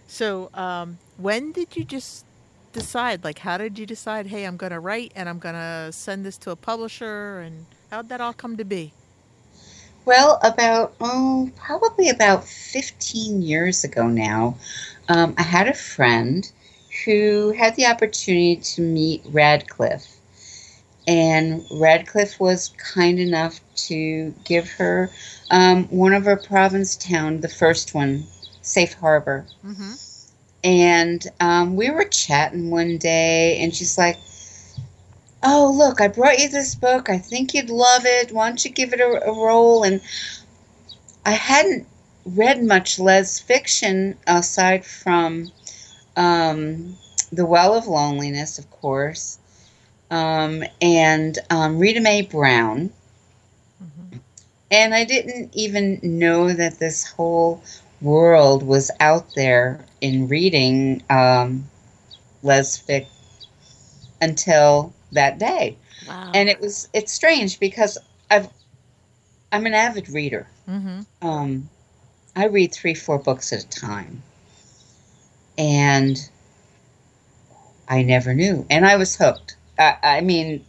So, 0.07 0.51
um, 0.55 0.99
when 1.17 1.53
did 1.53 1.77
you 1.77 1.85
just 1.85 2.25
decide? 2.73 3.25
Like, 3.25 3.39
how 3.39 3.59
did 3.59 3.79
you 3.79 3.87
decide? 3.87 4.27
Hey, 4.27 4.45
I'm 4.45 4.57
going 4.57 4.73
to 4.73 4.81
write 4.81 5.13
and 5.15 5.29
I'm 5.29 5.39
going 5.39 5.55
to 5.55 5.91
send 5.93 6.25
this 6.25 6.37
to 6.39 6.51
a 6.51 6.57
publisher, 6.57 7.41
and 7.41 7.67
how'd 7.91 8.09
that 8.09 8.21
all 8.21 8.33
come 8.33 8.57
to 8.57 8.65
be? 8.65 8.93
Well, 10.05 10.41
about 10.43 10.95
oh, 11.01 11.51
probably 11.57 12.09
about 12.09 12.45
15 12.45 13.41
years 13.41 13.85
ago 13.85 14.09
now, 14.09 14.57
um, 15.09 15.35
I 15.39 15.43
had 15.43 15.69
a 15.69 15.75
friend 15.75 16.51
who 17.05 17.53
had 17.53 17.77
the 17.77 17.87
opportunity 17.87 18.57
to 18.57 18.81
meet 18.81 19.25
Radclyffe. 19.25 20.17
And 21.07 21.63
Radclyffe 21.63 22.39
was 22.39 22.73
kind 22.79 23.19
enough 23.19 23.61
to 23.89 24.33
give 24.45 24.71
her 24.71 25.11
um, 25.51 25.85
one 25.89 26.13
of 26.13 26.27
our 26.27 26.37
Provincetown, 26.37 27.41
the 27.41 27.49
first 27.49 27.95
one, 27.95 28.25
Safe 28.63 28.95
Harbor. 28.95 29.45
Mm-hmm. 29.65 29.93
And 30.65 31.27
um, 31.41 31.77
we 31.77 31.91
were 31.91 32.05
chatting 32.05 32.71
one 32.71 32.99
day, 32.99 33.59
and 33.59 33.75
she's 33.75 33.99
like, 33.99 34.19
Oh, 35.43 35.75
look, 35.77 36.01
I 36.01 36.07
brought 36.07 36.39
you 36.39 36.49
this 36.49 36.77
book. 36.77 37.11
I 37.11 37.19
think 37.19 37.53
you'd 37.53 37.69
love 37.69 38.03
it. 38.05 38.31
Why 38.31 38.49
don't 38.49 38.65
you 38.65 38.71
give 38.71 38.93
it 38.93 39.01
a, 39.01 39.29
a 39.29 39.33
roll? 39.33 39.83
And 39.83 40.01
I 41.27 41.33
hadn't 41.33 41.89
read 42.25 42.63
much 42.63 43.01
Les 43.01 43.41
fiction 43.41 44.17
aside 44.29 44.85
from 44.85 45.51
um, 46.17 46.97
The 47.33 47.47
Well 47.47 47.75
of 47.75 47.87
Loneliness, 47.87 48.59
of 48.59 48.71
course, 48.71 49.39
um, 50.13 50.63
and 50.83 51.39
um, 51.51 51.79
Rita 51.79 52.01
Mae 52.01 52.23
Brown. 52.23 52.91
Mm-hmm. 53.83 54.19
And 54.71 54.95
I 54.95 55.05
didn't 55.05 55.51
even 55.55 55.99
know 56.03 56.53
that 56.53 56.79
this 56.79 57.11
whole 57.11 57.63
world 58.03 58.63
was 58.63 58.91
out 59.01 59.35
there 59.35 59.85
in 60.03 60.29
reading 60.29 61.03
um, 61.09 61.65
lesfic 62.45 63.07
until 64.21 64.93
that 65.13 65.39
day. 65.39 65.77
Wow. 66.07 66.31
And 66.35 66.49
it 66.49 66.61
was 66.61 66.89
it's 66.93 67.13
strange 67.13 67.59
because 67.59 67.97
I've 68.31 68.49
I'm 69.51 69.67
an 69.67 69.75
avid 69.75 70.11
reader. 70.11 70.47
Mm-hmm. 70.69 71.27
Um, 71.27 71.71
I 72.37 72.47
read 72.47 72.73
three 72.73 72.95
four 72.95 73.19
books 73.19 73.53
at 73.53 73.65
a 73.65 73.69
time, 73.69 74.23
and 75.57 76.19
I 77.89 78.03
never 78.03 78.35
knew, 78.35 78.67
and 78.69 78.85
I 78.85 78.97
was 78.97 79.17
hooked. 79.17 79.57
I, 79.79 79.97
I 80.03 80.21
mean, 80.21 80.65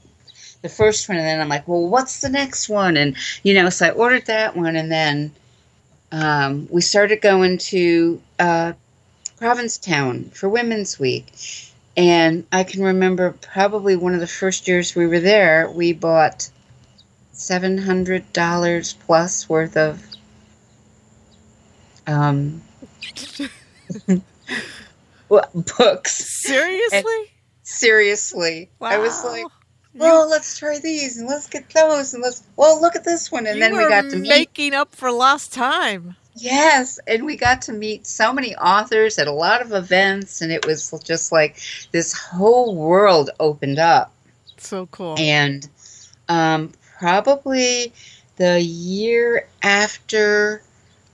the 0.62 0.70
first 0.70 1.10
one, 1.10 1.18
and 1.18 1.28
then 1.28 1.42
I'm 1.42 1.50
like, 1.50 1.68
well, 1.68 1.88
what's 1.88 2.22
the 2.22 2.30
next 2.30 2.70
one? 2.70 2.98
And 2.98 3.16
you 3.44 3.54
know, 3.54 3.70
so 3.70 3.88
I 3.88 3.92
ordered 3.92 4.26
that 4.28 4.56
one, 4.56 4.76
and 4.76 4.92
then 4.92 5.32
um, 6.12 6.68
we 6.72 6.82
started 6.82 7.22
going 7.22 7.58
to 7.58 8.22
uh, 8.40 8.74
Provincetown 9.38 10.26
for 10.34 10.48
Women's 10.48 11.00
Week. 11.00 11.34
And 11.96 12.46
I 12.52 12.64
can 12.64 12.82
remember 12.82 13.32
probably 13.42 13.96
one 13.96 14.14
of 14.14 14.20
the 14.20 14.28
first 14.28 14.68
years 14.68 14.96
we 14.96 15.06
were 15.06 15.20
there, 15.20 15.70
we 15.70 15.94
bought 15.94 16.50
$700 17.34 19.00
plus 19.06 19.50
worth 19.50 19.78
of 19.78 20.04
um, 22.08 22.62
books. 25.78 26.42
Seriously? 26.42 27.33
Seriously. 27.64 28.70
Wow. 28.80 28.90
I 28.90 28.98
was 29.00 29.24
like, 29.24 29.46
well, 29.96 30.30
let's 30.30 30.58
try 30.58 30.80
these 30.80 31.18
and 31.18 31.28
let's 31.28 31.48
get 31.48 31.70
those 31.70 32.14
and 32.14 32.24
let's 32.24 32.44
well 32.56 32.82
look 32.82 32.96
at 32.96 33.04
this 33.04 33.32
one 33.32 33.46
and 33.46 33.56
you 33.56 33.62
then 33.62 33.78
we 33.78 33.88
got 33.88 34.10
to 34.10 34.18
meet 34.18 34.30
making 34.30 34.74
up 34.74 34.96
for 34.96 35.12
lost 35.12 35.54
time. 35.54 36.16
Yes, 36.36 37.00
and 37.06 37.26
we 37.26 37.36
got 37.36 37.62
to 37.64 37.74
meet 37.74 38.08
so 38.08 38.34
many 38.34 38.56
authors 38.56 39.20
at 39.20 39.28
a 39.28 39.32
lot 39.32 39.62
of 39.62 39.72
events 39.72 40.42
and 40.42 40.52
it 40.52 40.66
was 40.66 40.92
just 41.04 41.32
like 41.32 41.60
this 41.92 42.14
whole 42.14 42.76
world 42.76 43.30
opened 43.40 43.78
up. 43.78 44.12
So 44.58 44.88
cool. 44.88 45.16
And 45.20 45.68
um, 46.28 46.72
probably 46.98 47.94
the 48.38 48.60
year 48.60 49.48
after 49.62 50.64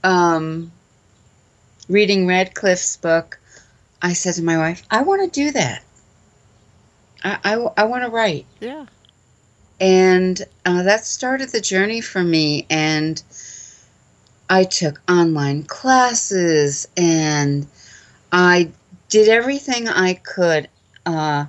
um, 0.06 0.72
reading 1.90 2.26
Radclyffe's 2.26 2.98
book, 2.98 3.40
I 4.02 4.14
said 4.14 4.36
to 4.36 4.44
my 4.44 4.58
wife, 4.58 4.84
I 4.90 5.02
want 5.02 5.22
to 5.22 5.40
do 5.40 5.52
that. 5.52 5.84
I, 7.24 7.38
I, 7.44 7.54
I 7.78 7.84
want 7.86 8.04
to 8.04 8.10
write. 8.10 8.46
Yeah. 8.60 8.86
And 9.80 10.42
uh, 10.66 10.84
that 10.84 11.06
started 11.06 11.50
the 11.50 11.62
journey 11.62 12.02
for 12.02 12.24
me. 12.24 12.66
And 12.70 13.22
I 14.50 14.64
took 14.64 15.02
online 15.10 15.64
classes 15.64 16.88
and 16.98 17.68
I 18.32 18.72
did 19.10 19.30
everything 19.30 19.88
I 19.88 20.16
could. 20.16 20.70
Uh, 21.06 21.46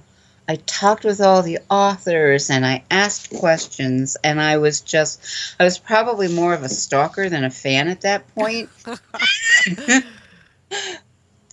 I 0.49 0.57
talked 0.67 1.05
with 1.05 1.21
all 1.21 1.43
the 1.43 1.61
authors 1.71 2.51
and 2.51 2.67
I 2.67 2.83
asked 2.91 3.31
questions, 3.31 4.17
and 4.25 4.41
I 4.41 4.57
was 4.57 4.81
just, 4.81 5.55
I 5.61 5.65
was 5.65 5.79
probably 5.79 6.27
more 6.27 6.53
of 6.53 6.65
a 6.65 6.69
stalker 6.69 7.29
than 7.29 7.45
a 7.45 7.51
fan 7.51 7.87
at 7.87 8.01
that 8.01 8.27
point. 8.35 8.69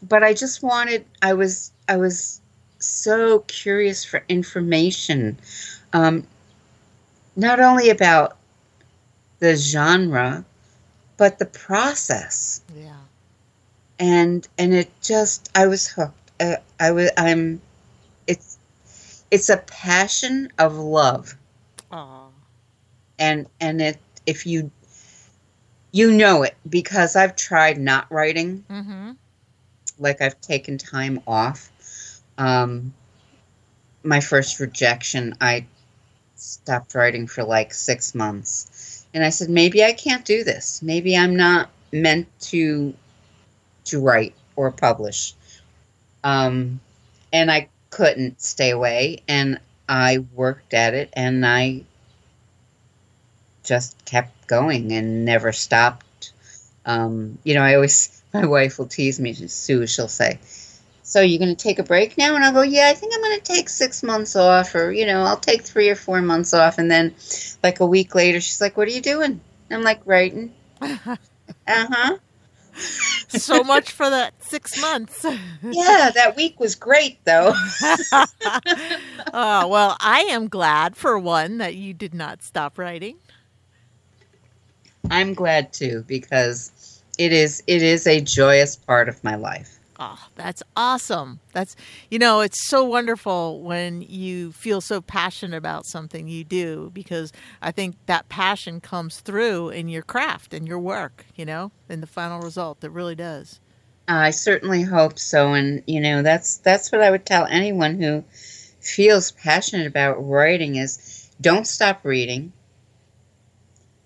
but 0.02 0.24
I 0.24 0.34
just 0.34 0.64
wanted, 0.64 1.06
I 1.22 1.34
was, 1.34 1.72
I 1.88 1.98
was 1.98 2.42
so 2.80 3.40
curious 3.48 4.04
for 4.06 4.24
information, 4.30 5.38
um, 5.94 6.26
not 7.36 7.60
only 7.60 7.90
about 7.90 8.38
the 9.40 9.56
genre, 9.56 10.46
but 11.18 11.40
the 11.40 11.46
process. 11.46 12.62
Yeah. 12.76 12.94
And 14.00 14.48
and 14.58 14.74
it 14.74 14.90
just, 15.02 15.50
I 15.56 15.68
was 15.68 15.88
hooked. 15.88 16.32
Uh, 16.40 16.58
I 16.80 16.92
was, 16.92 17.10
I'm, 17.18 17.62
it's, 18.28 18.58
it's 19.32 19.50
a 19.50 19.58
passion 19.58 20.52
of 20.60 20.76
love, 20.78 21.36
Aw. 21.92 22.28
and 23.18 23.48
and 23.60 23.82
it, 23.82 23.98
if 24.26 24.46
you, 24.46 24.70
you 25.92 26.12
know 26.12 26.44
it 26.44 26.56
because 26.70 27.16
I've 27.16 27.36
tried 27.36 27.80
not 27.80 28.12
writing 28.12 28.64
Mm-hmm. 28.70 29.12
like 29.98 30.22
I've 30.22 30.40
taken 30.42 30.78
time 30.78 31.22
off. 31.28 31.72
Um, 32.38 32.94
my 34.03 34.20
first 34.20 34.60
rejection, 34.60 35.36
I 35.41 35.65
stopped 36.36 36.96
writing 36.96 37.27
for 37.27 37.44
like 37.44 37.74
six 37.74 38.13
months, 38.15 39.06
and 39.13 39.24
I 39.24 39.29
said 39.29 39.50
maybe 39.50 39.84
I 39.84 39.94
can't 39.94 40.25
do 40.25 40.44
this. 40.44 40.82
Maybe 40.82 41.17
I'm 41.17 41.36
not 41.36 41.70
meant 41.91 42.27
to 42.41 42.94
to 43.86 44.01
write 44.01 44.36
or 44.56 44.72
publish. 44.72 45.34
Um, 46.24 46.79
and 47.32 47.51
I 47.51 47.70
couldn't 47.89 48.41
stay 48.41 48.72
away, 48.72 49.24
and 49.27 49.60
I 49.88 50.20
worked 50.34 50.74
at 50.74 50.94
it, 50.94 51.10
and 51.13 51.46
I 51.46 51.84
just 53.63 54.03
kept 54.06 54.48
going 54.48 54.94
and 54.94 55.25
never 55.25 55.51
stopped. 55.51 56.32
Um, 56.86 57.38
you 57.44 57.53
know, 57.53 57.62
I 57.62 57.75
always 57.75 58.22
my 58.34 58.46
wife 58.46 58.79
will 58.79 58.88
tease 58.88 59.20
me. 59.20 59.34
Sue, 59.34 59.88
she'll 59.88 60.08
say, 60.08 60.39
"So 61.08 61.22
you're 61.22 61.40
going 61.40 61.56
to 61.56 61.64
take 61.64 61.80
a 61.80 61.84
break 61.84 62.18
now?" 62.18 62.36
And 62.36 62.44
I'll 62.44 62.52
go, 62.52 62.62
"Yeah, 62.62 62.90
I 62.90 62.94
think 62.94 63.14
I'm 63.16 63.22
going 63.22 63.40
to 63.40 63.44
take 63.44 63.70
six 63.70 64.04
months 64.04 64.36
off, 64.36 64.76
or 64.76 64.92
you 64.92 65.06
know, 65.06 65.24
I'll 65.24 65.38
take 65.40 65.62
three 65.64 65.90
or 65.90 65.96
four 65.96 66.22
months 66.22 66.54
off." 66.54 66.78
And 66.78 66.92
then, 66.92 67.16
like 67.64 67.80
a 67.80 67.86
week 67.86 68.14
later, 68.14 68.42
she's 68.42 68.62
like, 68.62 68.76
"What 68.76 68.88
are 68.88 68.92
you 68.92 69.02
doing?" 69.02 69.40
I'm 69.72 69.84
like, 69.84 70.02
"Writing." 70.06 70.54
uh 70.82 71.16
huh. 71.68 72.18
so 73.30 73.64
much 73.64 73.92
for 73.92 74.10
that 74.10 74.34
six 74.44 74.80
months. 74.82 75.26
Yeah, 75.64 76.12
that 76.14 76.36
week 76.36 76.60
was 76.60 76.76
great 76.76 77.24
though. 77.26 77.54
oh, 79.34 79.68
well, 79.68 79.98
I 80.00 80.28
am 80.30 80.48
glad 80.48 80.96
for 80.96 81.18
one 81.18 81.58
that 81.58 81.76
you 81.76 81.94
did 81.94 82.14
not 82.14 82.44
stop 82.44 82.78
writing. 82.78 83.18
I'm 85.10 85.34
glad 85.34 85.74
too 85.74 86.04
because 86.08 87.02
it 87.18 87.34
is 87.34 87.64
it 87.68 87.82
is 87.82 88.08
a 88.08 88.22
joyous 88.22 88.76
part 88.76 89.10
of 89.10 89.24
my 89.24 89.36
life. 89.36 89.77
Oh, 90.00 90.27
that's 90.36 90.62
awesome. 90.75 91.39
That's, 91.54 91.75
you 92.12 92.20
know, 92.20 92.42
it's 92.42 92.68
so 92.68 92.84
wonderful 92.84 93.62
when 93.62 94.01
you 94.01 94.51
feel 94.51 94.80
so 94.80 95.01
passionate 95.01 95.58
about 95.58 95.88
something 95.88 96.27
you 96.27 96.44
do 96.44 96.92
because 96.94 97.34
I 97.62 97.72
think 97.72 97.96
that 98.06 98.30
passion 98.30 98.80
comes 98.80 99.22
through 99.22 99.70
in 99.70 99.89
your 99.89 100.04
craft 100.04 100.54
and 100.54 100.68
your 100.68 100.77
work, 100.77 101.25
you 101.36 101.46
know, 101.46 101.72
in 101.89 102.02
the 102.02 102.08
final 102.08 102.39
result. 102.39 102.84
It 102.84 102.91
really 102.91 103.15
does. 103.15 103.60
I 104.08 104.30
certainly 104.30 104.84
hope 104.84 105.19
so, 105.19 105.54
and 105.54 105.84
you 105.86 106.00
know 106.00 106.22
that's 106.22 106.58
that's 106.58 106.91
what 106.93 107.02
I 107.02 107.12
would 107.12 107.26
tell 107.26 107.45
anyone 107.45 108.02
who 108.02 108.24
feels 108.80 109.32
passionate 109.32 109.86
about 109.86 110.15
writing 110.26 110.78
is 110.78 111.30
don't 111.41 111.67
stop 111.67 112.06
reading. 112.06 112.54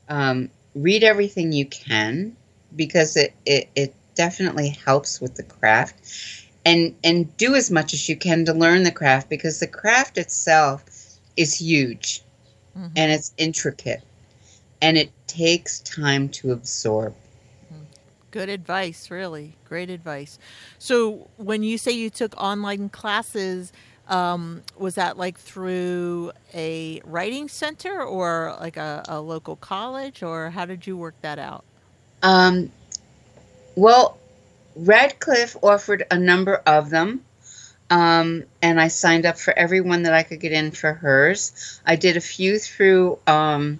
Um, 0.09 0.49
read 0.73 1.03
everything 1.03 1.51
you 1.51 1.67
can 1.67 2.35
because 2.75 3.15
it, 3.15 3.33
it 3.45 3.69
it 3.75 3.93
definitely 4.15 4.69
helps 4.69 5.21
with 5.21 5.35
the 5.35 5.43
craft, 5.43 5.95
and 6.65 6.95
and 7.03 7.35
do 7.37 7.55
as 7.55 7.71
much 7.71 7.93
as 7.93 8.07
you 8.09 8.15
can 8.15 8.45
to 8.45 8.53
learn 8.53 8.83
the 8.83 8.91
craft 8.91 9.29
because 9.29 9.59
the 9.59 9.67
craft 9.67 10.17
itself 10.17 10.83
is 11.37 11.59
huge 11.59 12.23
Mhm. 12.77 12.91
and 12.95 13.11
it's 13.11 13.33
intricate 13.37 14.01
and 14.81 14.97
it 14.97 15.11
takes 15.27 15.79
time 15.79 16.27
to 16.29 16.51
absorb. 16.51 17.15
Good 18.31 18.47
advice, 18.47 19.11
really. 19.11 19.57
Great 19.67 19.89
advice. 19.89 20.39
So, 20.79 21.27
when 21.35 21.63
you 21.63 21.77
say 21.77 21.91
you 21.91 22.09
took 22.09 22.33
online 22.41 22.87
classes, 22.87 23.73
um, 24.07 24.63
was 24.77 24.95
that 24.95 25.17
like 25.17 25.37
through 25.37 26.31
a 26.53 27.01
writing 27.03 27.49
center 27.49 28.01
or 28.01 28.55
like 28.59 28.77
a, 28.77 29.03
a 29.09 29.19
local 29.19 29.57
college, 29.57 30.23
or 30.23 30.49
how 30.51 30.65
did 30.65 30.87
you 30.87 30.95
work 30.95 31.15
that 31.21 31.39
out? 31.39 31.65
Um, 32.23 32.71
well, 33.75 34.17
Radclyffe 34.77 35.57
offered 35.61 36.05
a 36.11 36.17
number 36.17 36.55
of 36.65 36.89
them, 36.89 37.23
um, 37.89 38.43
and 38.61 38.79
I 38.79 38.87
signed 38.87 39.25
up 39.25 39.37
for 39.37 39.57
every 39.57 39.81
one 39.81 40.03
that 40.03 40.13
I 40.13 40.23
could 40.23 40.39
get 40.39 40.51
in 40.51 40.71
for 40.71 40.93
hers. 40.93 41.79
I 41.85 41.95
did 41.95 42.17
a 42.17 42.21
few 42.21 42.57
through 42.57 43.19
um, 43.27 43.79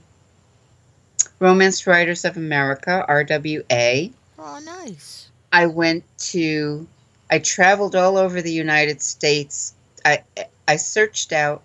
Romance 1.39 1.87
Writers 1.87 2.25
of 2.25 2.37
America, 2.37 3.05
RWA. 3.07 4.11
Oh, 4.37 4.59
nice. 4.63 5.29
I 5.51 5.67
went 5.67 6.03
to, 6.31 6.87
I 7.29 7.39
traveled 7.39 7.95
all 7.95 8.17
over 8.17 8.41
the 8.41 8.51
United 8.51 9.01
States. 9.01 9.73
I 10.03 10.23
I 10.67 10.77
searched 10.77 11.33
out 11.33 11.63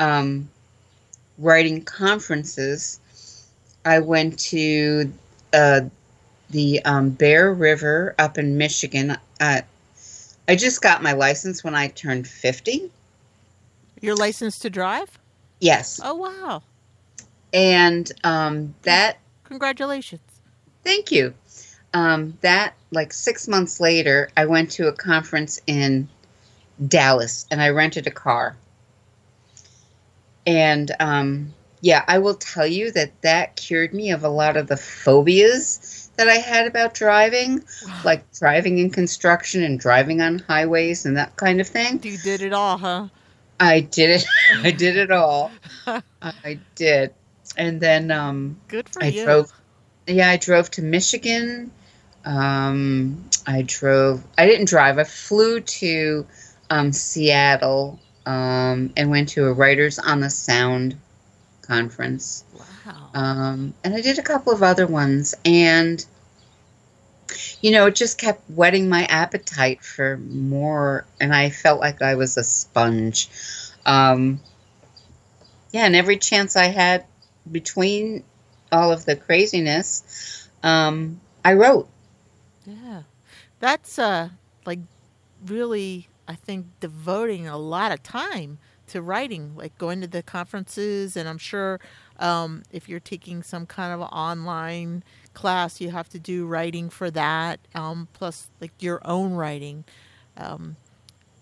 um, 0.00 0.48
writing 1.38 1.84
conferences. 1.84 2.98
I 3.84 4.00
went 4.00 4.38
to 4.50 5.12
uh, 5.52 5.82
the 6.52 6.84
um, 6.84 7.10
Bear 7.10 7.52
River 7.52 8.14
up 8.18 8.38
in 8.38 8.56
Michigan. 8.56 9.16
Uh, 9.40 9.62
I 10.46 10.56
just 10.56 10.80
got 10.80 11.02
my 11.02 11.12
license 11.12 11.64
when 11.64 11.74
I 11.74 11.88
turned 11.88 12.28
50. 12.28 12.90
Your 14.00 14.14
license 14.14 14.58
to 14.60 14.70
drive? 14.70 15.18
Yes. 15.60 16.00
Oh, 16.02 16.14
wow. 16.14 16.62
And 17.52 18.10
um, 18.24 18.74
that, 18.82 19.18
Congratulations. 19.44 20.22
thank 20.84 21.10
you. 21.10 21.34
Um, 21.94 22.38
that, 22.40 22.74
like 22.90 23.12
six 23.12 23.48
months 23.48 23.80
later, 23.80 24.30
I 24.36 24.46
went 24.46 24.70
to 24.72 24.88
a 24.88 24.92
conference 24.92 25.60
in 25.66 26.08
Dallas 26.88 27.46
and 27.50 27.60
I 27.60 27.68
rented 27.68 28.06
a 28.06 28.10
car. 28.10 28.56
And 30.46 30.90
um, 30.98 31.52
yeah, 31.82 32.04
I 32.08 32.18
will 32.18 32.34
tell 32.34 32.66
you 32.66 32.90
that 32.92 33.20
that 33.22 33.56
cured 33.56 33.92
me 33.92 34.10
of 34.10 34.24
a 34.24 34.28
lot 34.28 34.56
of 34.56 34.68
the 34.68 34.76
phobias 34.76 36.01
that 36.16 36.28
I 36.28 36.36
had 36.36 36.66
about 36.66 36.94
driving, 36.94 37.62
like 38.04 38.30
driving 38.32 38.78
in 38.78 38.90
construction 38.90 39.62
and 39.62 39.78
driving 39.78 40.20
on 40.20 40.38
highways 40.40 41.06
and 41.06 41.16
that 41.16 41.36
kind 41.36 41.60
of 41.60 41.68
thing. 41.68 42.00
You 42.02 42.18
did 42.18 42.42
it 42.42 42.52
all, 42.52 42.78
huh? 42.78 43.08
I 43.60 43.80
did 43.80 44.10
it. 44.10 44.26
I 44.64 44.70
did 44.70 44.96
it 44.96 45.10
all. 45.10 45.52
I 46.22 46.58
did. 46.74 47.14
And 47.56 47.80
then 47.80 48.10
um, 48.10 48.56
Good 48.68 48.88
for 48.88 49.02
I 49.02 49.08
you. 49.08 49.24
drove. 49.24 49.52
Yeah, 50.06 50.30
I 50.30 50.36
drove 50.36 50.70
to 50.72 50.82
Michigan. 50.82 51.70
Um, 52.24 53.24
I 53.46 53.62
drove. 53.66 54.24
I 54.38 54.46
didn't 54.46 54.68
drive. 54.68 54.98
I 54.98 55.04
flew 55.04 55.60
to 55.60 56.26
um, 56.70 56.92
Seattle 56.92 57.98
um, 58.26 58.92
and 58.96 59.10
went 59.10 59.30
to 59.30 59.46
a 59.46 59.52
Writers 59.52 59.98
on 59.98 60.20
the 60.20 60.30
Sound 60.30 60.96
conference. 61.62 62.44
Wow. 62.86 63.10
Um, 63.14 63.74
and 63.82 63.94
I 63.94 64.00
did 64.00 64.18
a 64.18 64.22
couple 64.22 64.52
of 64.52 64.62
other 64.62 64.86
ones, 64.86 65.34
and 65.44 66.04
you 67.60 67.70
know, 67.70 67.86
it 67.86 67.94
just 67.94 68.18
kept 68.18 68.48
whetting 68.50 68.88
my 68.88 69.04
appetite 69.04 69.82
for 69.82 70.18
more, 70.18 71.06
and 71.20 71.34
I 71.34 71.50
felt 71.50 71.80
like 71.80 72.02
I 72.02 72.16
was 72.16 72.36
a 72.36 72.44
sponge. 72.44 73.28
Um, 73.86 74.40
yeah, 75.72 75.86
and 75.86 75.96
every 75.96 76.18
chance 76.18 76.56
I 76.56 76.66
had 76.66 77.06
between 77.50 78.24
all 78.70 78.92
of 78.92 79.04
the 79.04 79.16
craziness, 79.16 80.48
um, 80.62 81.20
I 81.44 81.54
wrote. 81.54 81.88
Yeah. 82.66 83.02
That's 83.60 83.98
uh 83.98 84.30
like 84.66 84.80
really 85.46 86.08
I 86.26 86.34
think 86.34 86.66
devoting 86.80 87.46
a 87.46 87.56
lot 87.58 87.92
of 87.92 88.02
time 88.02 88.58
to 88.92 89.02
writing, 89.02 89.56
like 89.56 89.76
going 89.78 90.00
to 90.00 90.06
the 90.06 90.22
conferences 90.22 91.16
and 91.16 91.28
I'm 91.28 91.38
sure 91.38 91.80
um, 92.18 92.62
if 92.70 92.88
you're 92.88 93.00
taking 93.00 93.42
some 93.42 93.66
kind 93.66 93.92
of 93.92 94.00
online 94.12 95.02
class 95.34 95.80
you 95.80 95.90
have 95.90 96.08
to 96.10 96.18
do 96.18 96.46
writing 96.46 96.90
for 96.90 97.10
that, 97.10 97.60
um, 97.74 98.08
plus 98.12 98.48
like 98.60 98.72
your 98.80 99.00
own 99.04 99.34
writing. 99.34 99.84
Um, 100.36 100.76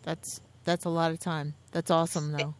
that's 0.02 0.40
that's 0.64 0.84
a 0.84 0.90
lot 0.90 1.10
of 1.10 1.18
time. 1.18 1.54
That's 1.72 1.90
awesome, 1.90 2.32
though. 2.32 2.54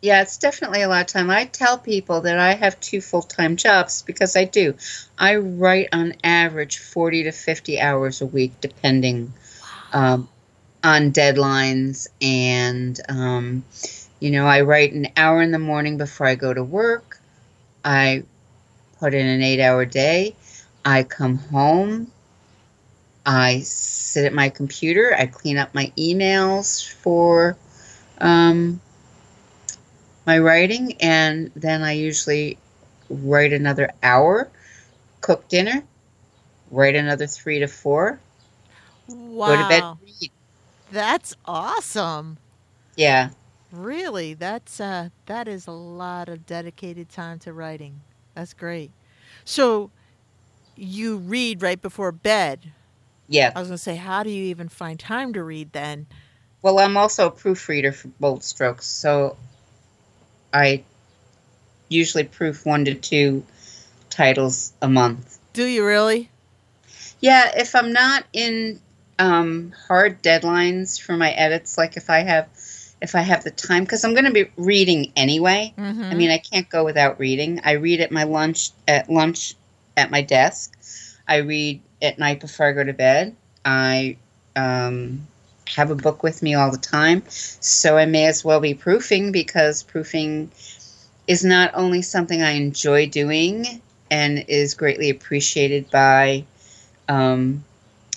Yeah, 0.00 0.22
it's 0.22 0.36
definitely 0.36 0.82
a 0.82 0.88
lot 0.88 1.02
of 1.02 1.06
time. 1.06 1.30
I 1.30 1.44
tell 1.44 1.78
people 1.78 2.22
that 2.22 2.36
I 2.38 2.54
have 2.54 2.80
two 2.80 3.00
full 3.00 3.22
time 3.22 3.56
jobs 3.56 4.02
because 4.02 4.34
I 4.34 4.44
do. 4.44 4.74
I 5.16 5.36
write 5.36 5.90
on 5.92 6.14
average 6.24 6.78
40 6.78 7.24
to 7.24 7.32
50 7.32 7.78
hours 7.80 8.20
a 8.20 8.26
week, 8.26 8.52
depending 8.60 9.32
um, 9.92 10.28
on 10.82 11.12
deadlines. 11.12 12.08
And, 12.20 13.00
um, 13.08 13.64
you 14.22 14.30
know, 14.30 14.46
I 14.46 14.60
write 14.60 14.92
an 14.92 15.08
hour 15.16 15.42
in 15.42 15.50
the 15.50 15.58
morning 15.58 15.96
before 15.96 16.28
I 16.28 16.36
go 16.36 16.54
to 16.54 16.62
work. 16.62 17.18
I 17.84 18.22
put 19.00 19.14
in 19.14 19.26
an 19.26 19.42
eight 19.42 19.60
hour 19.60 19.84
day. 19.84 20.36
I 20.84 21.02
come 21.02 21.38
home. 21.38 22.12
I 23.26 23.62
sit 23.62 24.24
at 24.24 24.32
my 24.32 24.48
computer. 24.48 25.12
I 25.18 25.26
clean 25.26 25.58
up 25.58 25.74
my 25.74 25.92
emails 25.98 26.88
for 26.88 27.56
um, 28.18 28.80
my 30.24 30.38
writing, 30.38 30.96
and 31.00 31.50
then 31.56 31.82
I 31.82 31.94
usually 31.94 32.58
write 33.10 33.52
another 33.52 33.90
hour, 34.04 34.48
cook 35.20 35.48
dinner, 35.48 35.82
write 36.70 36.94
another 36.94 37.26
three 37.26 37.58
to 37.58 37.66
four, 37.66 38.20
Wow, 39.08 39.44
go 39.44 39.56
to 39.56 39.64
bed, 39.64 39.82
read. 40.00 40.30
that's 40.92 41.34
awesome. 41.44 42.38
Yeah. 42.96 43.30
Really, 43.72 44.34
that's 44.34 44.80
uh, 44.80 45.08
that 45.26 45.48
is 45.48 45.66
a 45.66 45.72
lot 45.72 46.28
of 46.28 46.44
dedicated 46.44 47.08
time 47.08 47.38
to 47.40 47.54
writing. 47.54 48.02
That's 48.34 48.52
great. 48.52 48.90
So, 49.46 49.90
you 50.76 51.16
read 51.16 51.62
right 51.62 51.80
before 51.80 52.12
bed. 52.12 52.70
Yeah. 53.28 53.50
I 53.56 53.60
was 53.60 53.68
gonna 53.68 53.78
say, 53.78 53.96
how 53.96 54.22
do 54.22 54.30
you 54.30 54.44
even 54.44 54.68
find 54.68 55.00
time 55.00 55.32
to 55.32 55.42
read 55.42 55.72
then? 55.72 56.06
Well, 56.60 56.78
I'm 56.78 56.98
also 56.98 57.26
a 57.26 57.30
proofreader 57.30 57.92
for 57.92 58.08
Bold 58.20 58.44
Strokes, 58.44 58.86
so 58.86 59.36
I 60.52 60.84
usually 61.88 62.24
proof 62.24 62.66
one 62.66 62.84
to 62.84 62.94
two 62.94 63.44
titles 64.10 64.74
a 64.82 64.88
month. 64.88 65.38
Do 65.54 65.64
you 65.64 65.84
really? 65.84 66.30
Yeah, 67.20 67.52
if 67.56 67.74
I'm 67.74 67.92
not 67.92 68.24
in 68.34 68.80
um, 69.18 69.72
hard 69.88 70.22
deadlines 70.22 71.00
for 71.00 71.16
my 71.16 71.30
edits, 71.30 71.78
like 71.78 71.96
if 71.96 72.10
I 72.10 72.20
have 72.20 72.48
if 73.02 73.16
I 73.16 73.20
have 73.22 73.42
the 73.42 73.50
time, 73.50 73.82
because 73.82 74.04
I'm 74.04 74.14
going 74.14 74.24
to 74.24 74.32
be 74.32 74.48
reading 74.56 75.12
anyway. 75.16 75.74
Mm-hmm. 75.76 76.04
I 76.04 76.14
mean, 76.14 76.30
I 76.30 76.38
can't 76.38 76.68
go 76.70 76.84
without 76.84 77.18
reading. 77.18 77.60
I 77.64 77.72
read 77.72 78.00
at 78.00 78.12
my 78.12 78.22
lunch 78.22 78.70
at 78.86 79.10
lunch 79.10 79.54
at 79.96 80.10
my 80.10 80.22
desk. 80.22 80.72
I 81.26 81.38
read 81.38 81.82
at 82.00 82.18
night 82.18 82.40
before 82.40 82.68
I 82.68 82.72
go 82.72 82.84
to 82.84 82.92
bed. 82.92 83.36
I 83.64 84.16
um, 84.54 85.26
have 85.66 85.90
a 85.90 85.96
book 85.96 86.22
with 86.22 86.42
me 86.42 86.54
all 86.54 86.70
the 86.70 86.78
time, 86.78 87.24
so 87.28 87.98
I 87.98 88.06
may 88.06 88.26
as 88.26 88.44
well 88.44 88.60
be 88.60 88.74
proofing 88.74 89.32
because 89.32 89.82
proofing 89.82 90.52
is 91.26 91.44
not 91.44 91.72
only 91.74 92.02
something 92.02 92.40
I 92.40 92.52
enjoy 92.52 93.08
doing 93.08 93.82
and 94.10 94.44
is 94.48 94.74
greatly 94.74 95.10
appreciated 95.10 95.90
by 95.90 96.44
um, 97.08 97.64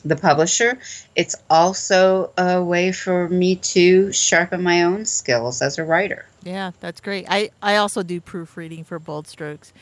the 0.05 0.15
publisher. 0.15 0.77
It's 1.15 1.35
also 1.49 2.31
a 2.37 2.63
way 2.63 2.91
for 2.91 3.27
me 3.27 3.55
to 3.57 4.13
sharpen 4.13 4.63
my 4.63 4.83
own 4.83 5.05
skills 5.05 5.61
as 5.61 5.77
a 5.77 5.83
writer. 5.83 6.25
Yeah, 6.43 6.71
that's 6.79 7.01
great. 7.01 7.25
I, 7.27 7.49
I 7.61 7.77
also 7.77 8.03
do 8.03 8.21
proofreading 8.21 8.83
for 8.83 8.99
Bold 8.99 9.27
Strokes, 9.27 9.73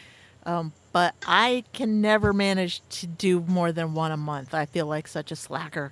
um, 0.46 0.72
but 0.94 1.14
I 1.28 1.66
can 1.74 2.02
never 2.02 2.34
manage 2.34 2.82
to 3.02 3.08
do 3.08 3.42
more 3.42 3.72
than 3.72 3.94
one 3.94 4.12
a 4.12 4.18
month. 4.18 4.54
I 4.54 4.66
feel 4.66 4.86
like 4.86 5.08
such 5.08 5.32
a 5.32 5.36
slacker. 5.36 5.92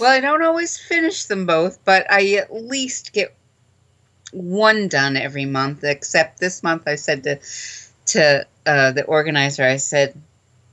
Well, 0.00 0.10
I 0.10 0.20
don't 0.20 0.42
always 0.42 0.78
finish 0.78 1.24
them 1.24 1.44
both, 1.44 1.78
but 1.84 2.10
I 2.10 2.36
at 2.36 2.52
least 2.54 3.12
get 3.12 3.36
one 4.32 4.88
done 4.88 5.16
every 5.16 5.44
month. 5.44 5.84
Except 5.84 6.40
this 6.40 6.62
month, 6.62 6.84
I 6.86 6.94
said 6.94 7.22
to 7.24 7.38
to 8.06 8.46
uh, 8.66 8.92
the 8.92 9.04
organizer, 9.04 9.64
I 9.64 9.76
said, 9.76 10.14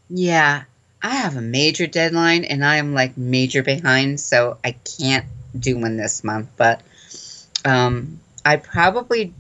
"Yeah, 0.10 0.64
I 1.02 1.16
have 1.16 1.36
a 1.36 1.42
major 1.42 1.88
deadline, 1.88 2.44
and 2.44 2.64
I 2.64 2.78
am 2.78 2.94
like 2.94 3.18
major 3.18 3.64
behind, 3.64 4.20
so 4.20 4.58
I 4.64 4.76
can't 5.00 5.26
do 5.58 5.78
one 5.78 5.98
this 5.98 6.24
month. 6.24 6.50
But 6.58 6.82
um, 7.66 8.20
I 8.46 8.58
probably 8.58 9.34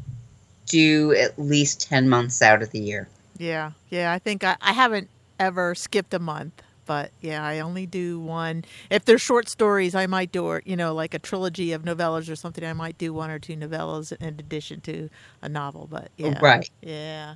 do 0.65 1.13
at 1.13 1.38
least 1.39 1.88
ten 1.89 2.10
months 2.10 2.41
out 2.41 2.62
of 2.62 2.71
the 2.71 2.79
year." 2.79 3.07
Yeah, 3.38 3.71
yeah. 3.89 4.12
I 4.12 4.19
think 4.19 4.43
I, 4.43 4.57
I 4.62 4.73
haven't 4.73 5.10
ever 5.39 5.75
skipped 5.75 6.13
a 6.13 6.19
month, 6.19 6.62
but 6.88 7.12
yeah, 7.21 7.45
I 7.45 7.60
only 7.60 7.86
do 7.86 8.19
one. 8.19 8.63
If 8.89 9.05
they're 9.05 9.19
short 9.19 9.49
stories, 9.49 9.93
I 9.93 10.07
might 10.07 10.31
do, 10.31 10.45
or, 10.45 10.63
you 10.65 10.75
know, 10.75 10.95
like 10.95 11.13
a 11.13 11.19
trilogy 11.19 11.73
of 11.73 11.83
novellas 11.83 12.31
or 12.31 12.36
something. 12.36 12.63
I 12.63 12.73
might 12.73 12.97
do 12.97 13.13
one 13.13 13.29
or 13.29 13.39
two 13.39 13.55
novellas 13.55 14.12
in 14.13 14.27
addition 14.27 14.81
to 14.81 15.10
a 15.41 15.49
novel. 15.49 15.88
But 15.89 16.10
yeah, 16.17 16.39
Right. 16.41 16.69
Yeah, 16.81 17.36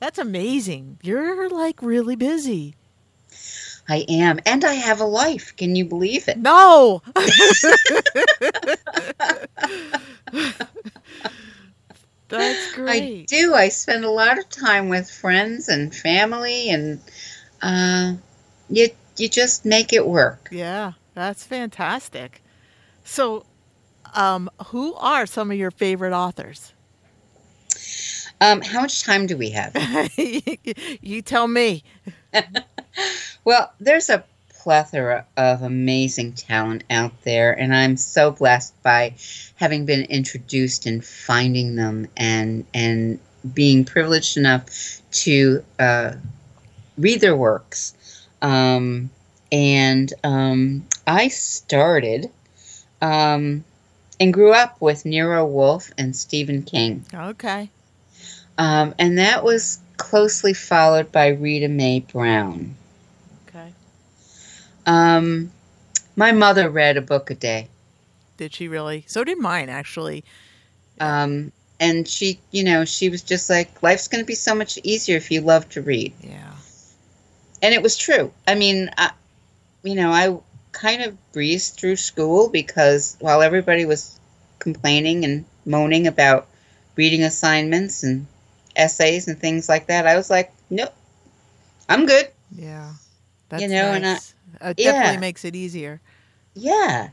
that's 0.00 0.18
amazing. 0.18 0.98
You're 1.02 1.48
like 1.48 1.82
really 1.82 2.16
busy. 2.16 2.74
I 3.88 4.04
am, 4.08 4.38
and 4.44 4.64
I 4.64 4.74
have 4.74 5.00
a 5.00 5.04
life. 5.04 5.56
Can 5.56 5.74
you 5.74 5.84
believe 5.84 6.28
it? 6.28 6.36
No. 6.38 7.02
That's 12.28 12.74
great. 12.74 13.22
I 13.22 13.24
do. 13.26 13.54
I 13.54 13.68
spend 13.68 14.04
a 14.04 14.10
lot 14.10 14.38
of 14.38 14.48
time 14.50 14.90
with 14.90 15.10
friends 15.10 15.68
and 15.68 15.94
family, 15.94 16.68
and 16.68 17.00
uh, 17.62 18.14
you 18.68 18.88
you 19.16 19.28
just 19.28 19.64
make 19.64 19.92
it 19.92 20.06
work. 20.06 20.48
Yeah, 20.50 20.92
that's 21.14 21.44
fantastic. 21.44 22.42
So, 23.04 23.46
um, 24.14 24.50
who 24.66 24.94
are 24.94 25.24
some 25.26 25.50
of 25.50 25.56
your 25.56 25.70
favorite 25.70 26.12
authors? 26.12 26.74
Um, 28.40 28.60
how 28.60 28.82
much 28.82 29.02
time 29.02 29.26
do 29.26 29.36
we 29.36 29.50
have? 29.50 29.74
you 31.00 31.22
tell 31.22 31.48
me. 31.48 31.82
Well, 33.44 33.72
there's 33.80 34.10
a 34.10 34.24
plethora 34.50 35.24
of 35.38 35.62
amazing 35.62 36.34
talent 36.34 36.84
out 36.90 37.22
there, 37.22 37.58
and 37.58 37.74
I'm 37.74 37.96
so 37.96 38.30
blessed 38.30 38.74
by 38.82 39.14
having 39.56 39.86
been 39.86 40.02
introduced 40.02 40.84
and 40.84 41.02
finding 41.02 41.76
them, 41.76 42.08
and 42.14 42.66
and 42.74 43.18
being 43.54 43.86
privileged 43.86 44.36
enough 44.36 44.66
to 45.12 45.64
uh, 45.78 46.12
read 46.98 47.22
their 47.22 47.36
works. 47.36 47.94
Um, 48.42 49.08
and 49.50 50.12
um, 50.24 50.86
I 51.06 51.28
started 51.28 52.30
um, 53.00 53.64
and 54.20 54.34
grew 54.34 54.52
up 54.52 54.78
with 54.78 55.06
Nero 55.06 55.46
Wolfe 55.46 55.90
and 55.96 56.14
Stephen 56.14 56.62
King. 56.62 57.06
Okay. 57.14 57.70
Um, 58.58 58.94
and 58.98 59.18
that 59.18 59.44
was 59.44 59.78
closely 59.96 60.52
followed 60.52 61.12
by 61.12 61.28
Rita 61.28 61.68
Mae 61.68 62.00
Brown. 62.00 62.74
Okay. 63.48 63.72
Um, 64.84 65.52
my 66.16 66.32
mother 66.32 66.68
read 66.68 66.96
a 66.96 67.00
book 67.00 67.30
a 67.30 67.34
day. 67.34 67.68
Did 68.36 68.52
she 68.52 68.68
really? 68.68 69.04
So 69.06 69.22
did 69.22 69.38
mine, 69.38 69.68
actually. 69.68 70.24
Um, 71.00 71.52
and 71.78 72.06
she, 72.06 72.40
you 72.50 72.64
know, 72.64 72.84
she 72.84 73.08
was 73.08 73.22
just 73.22 73.48
like, 73.48 73.82
life's 73.82 74.08
going 74.08 74.22
to 74.22 74.26
be 74.26 74.34
so 74.34 74.54
much 74.54 74.78
easier 74.82 75.16
if 75.16 75.30
you 75.30 75.40
love 75.40 75.68
to 75.70 75.82
read. 75.82 76.12
Yeah. 76.20 76.52
And 77.62 77.74
it 77.74 77.82
was 77.82 77.96
true. 77.96 78.32
I 78.46 78.56
mean, 78.56 78.90
I, 78.98 79.12
you 79.84 79.94
know, 79.94 80.10
I 80.10 80.36
kind 80.72 81.02
of 81.02 81.32
breezed 81.32 81.74
through 81.74 81.96
school 81.96 82.48
because 82.48 83.16
while 83.20 83.42
everybody 83.42 83.84
was 83.84 84.18
complaining 84.58 85.24
and 85.24 85.44
moaning 85.64 86.08
about 86.08 86.48
reading 86.96 87.22
assignments 87.22 88.02
and 88.02 88.26
essays 88.76 89.28
and 89.28 89.38
things 89.38 89.68
like 89.68 89.86
that, 89.86 90.06
I 90.06 90.16
was 90.16 90.30
like, 90.30 90.52
nope, 90.70 90.92
I'm 91.88 92.06
good. 92.06 92.28
Yeah. 92.52 92.92
That's 93.48 93.62
know, 93.62 93.92
and 93.92 94.06
I- 94.06 94.70
it 94.70 94.76
definitely 94.76 95.14
yeah. 95.14 95.20
makes 95.20 95.44
it 95.44 95.54
easier. 95.54 96.00
Yeah. 96.54 97.10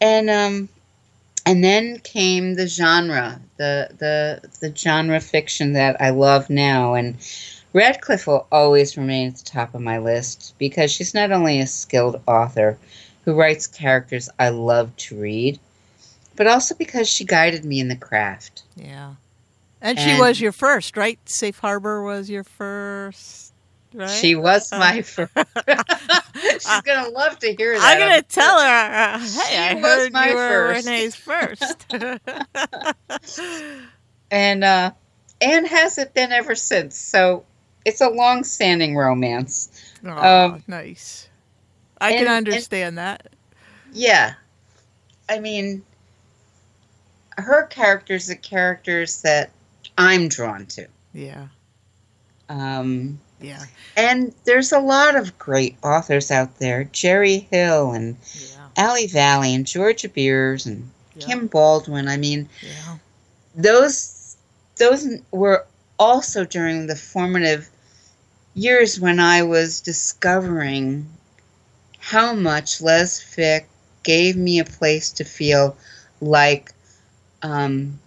And 0.00 0.30
um 0.30 0.68
and 1.44 1.64
then 1.64 1.98
came 2.00 2.54
the 2.54 2.66
genre, 2.66 3.40
the 3.56 3.88
the 3.98 4.48
the 4.60 4.74
genre 4.74 5.20
fiction 5.20 5.72
that 5.74 6.00
I 6.00 6.10
love 6.10 6.50
now 6.50 6.94
and 6.94 7.16
Radclyffe 7.74 8.26
will 8.26 8.46
always 8.50 8.96
remain 8.96 9.28
at 9.28 9.36
the 9.36 9.44
top 9.44 9.74
of 9.74 9.82
my 9.82 9.98
list 9.98 10.54
because 10.58 10.90
she's 10.90 11.14
not 11.14 11.32
only 11.32 11.60
a 11.60 11.66
skilled 11.66 12.20
author 12.26 12.78
who 13.24 13.34
writes 13.34 13.66
characters 13.66 14.30
I 14.38 14.48
love 14.48 14.96
to 14.96 15.20
read, 15.20 15.60
but 16.34 16.46
also 16.46 16.74
because 16.74 17.08
she 17.08 17.24
guided 17.24 17.64
me 17.64 17.78
in 17.78 17.88
the 17.88 17.96
craft. 17.96 18.62
Yeah. 18.74 19.14
And 19.80 19.98
she 19.98 20.10
And- 20.10 20.18
was 20.20 20.40
your 20.40 20.52
first, 20.52 20.96
right? 20.96 21.18
Safe 21.28 21.58
Harbor 21.58 22.02
was 22.02 22.28
your 22.28 22.44
first, 22.44 23.52
right? 23.94 24.10
She 24.10 24.34
was 24.34 24.72
Uh, 24.72 24.78
my 24.78 25.02
first. 25.02 25.32
she's 26.42 26.80
gonna 26.82 27.08
love 27.10 27.38
to 27.40 27.54
hear 27.54 27.78
that. 27.78 27.82
I'm 27.84 27.98
gonna 27.98 28.22
tell 28.22 28.60
her. 28.60 28.66
Uh, 28.66 29.18
hey, 29.18 29.26
She 29.26 29.56
I 29.56 29.74
was 29.74 29.82
heard 29.84 30.12
my 30.12 30.28
you 30.30 30.34
were 30.34 30.74
first. 30.74 30.86
Renee's 30.86 31.14
first. 31.14 31.86
and 34.30 34.64
uh 34.64 34.90
and 35.40 35.66
has 35.66 35.98
it 35.98 36.14
been 36.14 36.32
ever 36.32 36.54
since 36.54 36.96
so 36.96 37.44
it's 37.84 38.00
a 38.00 38.08
long-standing 38.08 38.96
romance 38.96 39.70
Oh, 40.04 40.10
Um, 40.46 40.62
nice. 40.66 41.28
I 42.00 42.10
and- 42.10 42.18
can 42.18 42.26
and- 42.28 42.48
understand 42.48 42.98
that. 42.98 43.28
Yeah. 43.92 44.34
I 45.28 45.40
mean, 45.40 45.82
her 47.36 47.64
characters 47.66 48.30
are 48.30 48.34
characters 48.36 49.22
that 49.22 49.50
I'm 49.98 50.28
drawn 50.28 50.66
to. 50.66 50.86
Yeah. 51.12 51.48
Um, 52.48 53.20
Yeah. 53.40 53.64
and 53.96 54.32
there's 54.44 54.72
a 54.72 54.78
lot 54.80 55.16
of 55.16 55.38
great 55.38 55.76
authors 55.82 56.30
out 56.30 56.58
there 56.58 56.84
Gerri 56.92 57.46
Hill 57.50 57.92
and 57.92 58.16
Yeah. 58.34 58.68
Ali 58.76 59.06
Vali 59.08 59.54
and 59.54 59.66
Georgia 59.66 60.08
Beers 60.08 60.64
and 60.66 60.90
Yeah. 61.16 61.26
Kim 61.26 61.46
Baldwin. 61.48 62.08
I 62.08 62.16
mean, 62.16 62.48
Yeah. 62.62 62.96
those 63.54 64.36
those 64.76 65.04
were 65.32 65.66
also 65.98 66.44
during 66.44 66.86
the 66.86 66.94
formative 66.94 67.68
years 68.54 69.00
when 69.00 69.18
I 69.18 69.42
was 69.42 69.80
discovering 69.80 71.08
how 71.98 72.32
much 72.32 72.78
lesfic 72.78 73.64
gave 74.04 74.36
me 74.36 74.60
a 74.60 74.64
place 74.64 75.10
to 75.12 75.24
feel 75.24 75.76
like 76.20 76.72
um, 77.42 77.98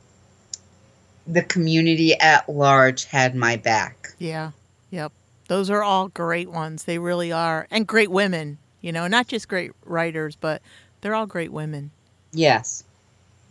the 1.32 1.44
community 1.44 2.14
at 2.20 2.48
large 2.50 3.06
had 3.06 3.36
my 3.36 3.56
back. 3.56 4.10
Yeah. 4.20 4.52
Yep. 4.92 5.12
Those 5.48 5.70
are 5.70 5.82
all 5.84 6.10
great 6.10 6.50
ones. 6.50 6.84
They 6.84 6.98
really 7.00 7.32
are. 7.32 7.68
And 7.72 7.88
great 7.88 8.12
women, 8.12 8.58
you 8.82 8.92
know, 8.92 9.08
not 9.08 9.28
just 9.28 9.48
great 9.48 9.72
writers, 9.86 10.36
but 10.36 10.62
they're 11.02 11.16
all 11.16 11.26
great 11.26 11.52
women. 11.52 11.92
Yes, 12.34 12.84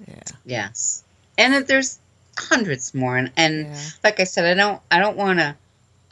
Yeah. 0.07 0.23
yes, 0.47 1.05
and 1.37 1.67
there's 1.67 1.99
hundreds 2.39 2.95
more. 2.95 3.17
And, 3.17 3.31
and 3.37 3.67
Yeah. 3.67 3.81
like 4.05 4.21
I 4.21 4.25
said, 4.25 4.47
I 4.47 4.55
don't 4.55 4.81
I 4.91 4.99
don't 4.99 5.17
want 5.17 5.39
to 5.41 5.55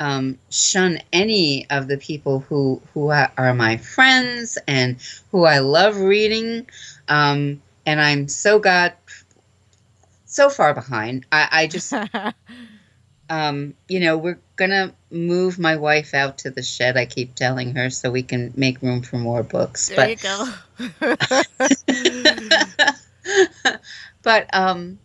um, 0.00 0.38
shun 0.50 1.00
any 1.12 1.66
of 1.70 1.88
the 1.88 1.96
people 1.96 2.40
who 2.40 2.81
who 2.92 3.11
are 3.11 3.54
my 3.54 3.76
friends 3.78 4.59
and 4.66 4.96
who 5.33 5.44
I 5.44 5.59
love 5.61 5.96
reading. 5.98 6.66
Um, 7.09 7.62
and 7.87 8.00
I'm 8.00 8.28
so 8.28 8.59
got 8.59 8.96
so 10.29 10.49
far 10.49 10.75
behind. 10.75 11.27
I, 11.33 11.49
I 11.51 11.67
just 11.67 11.93
um, 13.31 13.75
you 13.88 13.99
know 14.01 14.17
we're 14.17 14.38
gonna 14.55 14.95
move 15.11 15.59
my 15.59 15.77
wife 15.77 16.14
out 16.14 16.38
to 16.38 16.51
the 16.51 16.62
shed. 16.62 16.97
I 16.97 17.07
keep 17.07 17.35
telling 17.35 17.75
her 17.75 17.91
so 17.91 18.12
we 18.12 18.23
can 18.23 18.53
make 18.57 18.81
room 18.81 19.03
for 19.03 19.17
more 19.17 19.43
books. 19.43 19.88
there 19.88 19.97
but 19.97 20.11
you 20.11 20.17
go. 20.17 20.49
but 24.23 24.55
um, 24.55 24.99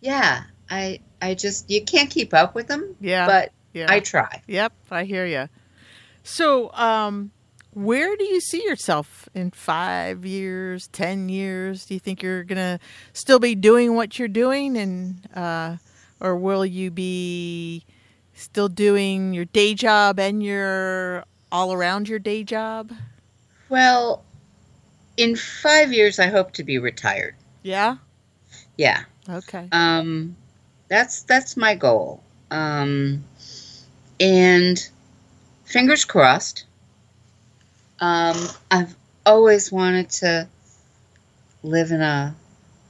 yeah, 0.00 0.44
I 0.70 1.00
I 1.20 1.34
just 1.34 1.68
you 1.70 1.84
can't 1.84 2.10
keep 2.10 2.32
up 2.32 2.54
with 2.54 2.68
them. 2.68 2.94
yeah. 3.00 3.26
But 3.26 3.52
yeah. 3.72 3.86
I 3.88 4.00
try. 4.00 4.42
Yep, 4.46 4.72
I 4.90 5.04
hear 5.04 5.26
you. 5.26 5.48
So, 6.22 6.72
um, 6.72 7.30
where 7.72 8.16
do 8.16 8.24
you 8.24 8.40
see 8.40 8.62
yourself 8.64 9.28
in 9.34 9.50
five 9.52 10.24
years, 10.24 10.88
ten 10.88 11.28
years? 11.28 11.86
Do 11.86 11.94
you 11.94 12.00
think 12.00 12.22
you're 12.22 12.44
gonna 12.44 12.80
still 13.12 13.38
be 13.38 13.54
doing 13.54 13.94
what 13.94 14.18
you're 14.18 14.28
doing, 14.28 14.76
and 14.76 15.28
uh, 15.34 15.76
or 16.20 16.36
will 16.36 16.66
you 16.66 16.90
be 16.90 17.84
still 18.34 18.68
doing 18.68 19.32
your 19.34 19.44
day 19.44 19.74
job 19.74 20.18
and 20.18 20.42
your 20.42 21.24
all 21.52 21.72
around 21.72 22.08
your 22.08 22.18
day 22.18 22.42
job? 22.44 22.92
Well, 23.68 24.24
in 25.16 25.36
five 25.36 25.92
years, 25.92 26.18
I 26.18 26.26
hope 26.26 26.52
to 26.54 26.64
be 26.64 26.78
retired. 26.78 27.34
Yeah. 27.62 27.96
Yeah, 28.76 29.02
Okay. 29.28 29.68
um, 29.72 30.34
that's 30.88 31.22
that's 31.22 31.56
my 31.56 31.74
goal. 31.74 32.22
Um, 32.50 33.22
and 34.18 34.88
fingers 35.64 36.04
crossed. 36.06 36.64
Um, 38.00 38.36
I've 38.70 38.94
always 39.26 39.70
wanted 39.70 40.10
to 40.10 40.48
live 41.62 41.90
in 41.90 42.00
a 42.00 42.34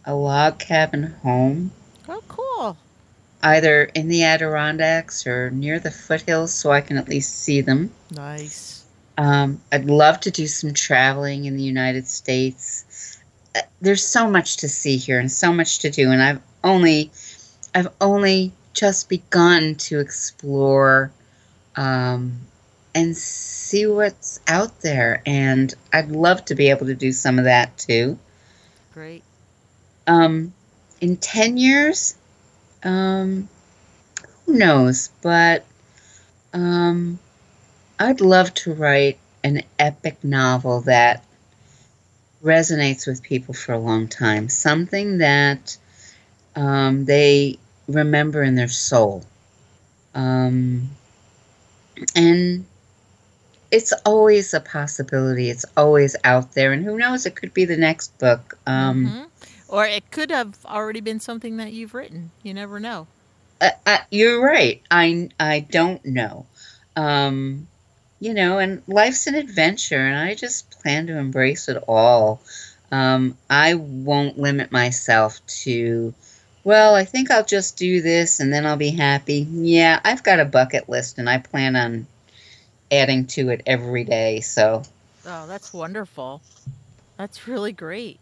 a 0.06 0.14
log 0.14 0.58
cabin 0.58 1.14
home, 1.22 1.70
oh, 2.08 2.22
cool. 2.26 2.76
either 3.42 3.84
in 3.84 4.08
the 4.08 4.22
Adirondacks 4.24 5.26
or 5.26 5.50
near 5.50 5.78
the 5.78 5.90
foothills, 5.90 6.54
so 6.54 6.70
I 6.72 6.80
can 6.80 6.96
at 6.96 7.08
least 7.08 7.38
see 7.38 7.60
them. 7.60 7.90
Nice. 8.10 8.84
Um, 9.18 9.60
I'd 9.70 9.84
love 9.84 10.20
to 10.20 10.30
do 10.30 10.46
some 10.46 10.72
traveling 10.72 11.44
in 11.44 11.56
the 11.56 11.62
United 11.62 12.08
States. 12.08 13.18
Uh, 13.54 13.60
There's 13.82 14.06
so 14.06 14.30
much 14.30 14.58
to 14.58 14.68
see 14.68 14.96
here 14.96 15.20
and 15.20 15.30
so 15.30 15.52
much 15.52 15.80
to 15.80 15.90
do, 15.90 16.10
and 16.10 16.22
I've 16.22 16.40
only, 16.64 17.10
I've 17.74 17.88
only 18.00 18.52
just 18.72 19.10
begun 19.10 19.74
to 19.74 20.00
explore, 20.00 21.10
um, 21.76 22.40
and 22.94 23.16
see 23.16 23.86
what's 23.86 24.40
out 24.46 24.80
there. 24.80 25.22
And 25.26 25.72
I'd 25.92 26.10
love 26.10 26.44
to 26.46 26.54
be 26.54 26.70
able 26.70 26.86
to 26.86 26.94
do 26.94 27.12
some 27.12 27.38
of 27.38 27.44
that 27.44 27.76
too. 27.78 28.18
Great. 28.92 29.22
Um, 30.06 30.52
in 31.00 31.16
ten 31.16 31.56
years, 31.56 32.16
um, 32.82 33.48
who 34.44 34.54
knows? 34.54 35.10
But 35.22 35.64
um, 36.52 37.18
I'd 37.98 38.20
love 38.20 38.52
to 38.54 38.72
write 38.72 39.18
an 39.44 39.62
epic 39.78 40.22
novel 40.22 40.82
that 40.82 41.24
resonates 42.42 43.06
with 43.06 43.22
people 43.22 43.54
for 43.54 43.72
a 43.72 43.78
long 43.78 44.08
time. 44.08 44.48
Something 44.48 45.18
that 45.18 45.76
um, 46.56 47.04
they 47.04 47.58
remember 47.86 48.42
in 48.42 48.54
their 48.54 48.68
soul. 48.68 49.24
Um, 50.14 50.90
and 52.16 52.66
it's 53.70 53.92
always 54.04 54.52
a 54.54 54.60
possibility. 54.60 55.48
It's 55.50 55.64
always 55.76 56.16
out 56.24 56.52
there. 56.52 56.72
And 56.72 56.84
who 56.84 56.98
knows? 56.98 57.26
It 57.26 57.36
could 57.36 57.54
be 57.54 57.64
the 57.64 57.76
next 57.76 58.16
book. 58.18 58.58
Um, 58.66 59.06
Mhm. 59.06 59.26
Or 59.68 59.86
it 59.86 60.10
could 60.10 60.30
have 60.32 60.56
already 60.66 61.00
been 61.00 61.20
something 61.20 61.58
that 61.58 61.72
you've 61.72 61.94
written. 61.94 62.30
You 62.42 62.54
never 62.54 62.80
know. 62.80 63.06
uh, 63.60 63.70
uh, 63.86 63.98
you're 64.10 64.42
right. 64.42 64.80
I 64.90 65.28
I 65.38 65.60
don't 65.60 66.04
know. 66.04 66.46
Um, 66.96 67.68
you 68.18 68.34
know, 68.34 68.58
and 68.58 68.82
life's 68.86 69.26
an 69.26 69.34
adventure, 69.34 69.98
and 70.00 70.16
I 70.16 70.34
just 70.34 70.70
plan 70.82 71.06
to 71.08 71.16
embrace 71.18 71.68
it 71.68 71.76
all. 71.86 72.40
Um, 72.90 73.36
I 73.48 73.74
won't 73.74 74.38
limit 74.38 74.72
myself 74.72 75.40
to. 75.64 76.12
Well, 76.64 76.94
I 76.94 77.04
think 77.04 77.30
I'll 77.30 77.44
just 77.44 77.76
do 77.76 78.02
this 78.02 78.40
and 78.40 78.52
then 78.52 78.66
I'll 78.66 78.76
be 78.76 78.90
happy. 78.90 79.46
Yeah, 79.50 80.00
I've 80.04 80.22
got 80.22 80.40
a 80.40 80.44
bucket 80.44 80.88
list, 80.88 81.18
and 81.18 81.28
I 81.30 81.38
plan 81.38 81.76
on 81.76 82.06
adding 82.90 83.26
to 83.26 83.50
it 83.50 83.62
every 83.66 84.04
day. 84.04 84.40
So, 84.40 84.82
Oh, 85.26 85.46
that's 85.46 85.72
wonderful. 85.72 86.40
That's 87.16 87.46
really 87.46 87.72
great. 87.72 88.18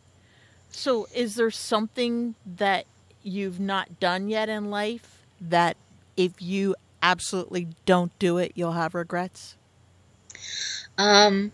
So, 0.71 1.07
is 1.15 1.37
there 1.37 1.51
something 1.51 2.35
that 2.45 2.87
you've 3.23 3.61
not 3.61 4.01
done 4.01 4.29
yet 4.29 4.49
in 4.49 4.71
life 4.71 5.23
that 5.41 5.77
if 6.17 6.43
you 6.43 6.75
absolutely 7.03 7.69
don't 7.87 8.17
do 8.19 8.39
it, 8.39 8.53
you'll 8.55 8.73
have 8.73 8.95
regrets? 8.95 9.55
Um, 10.99 11.53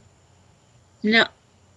no, 1.02 1.26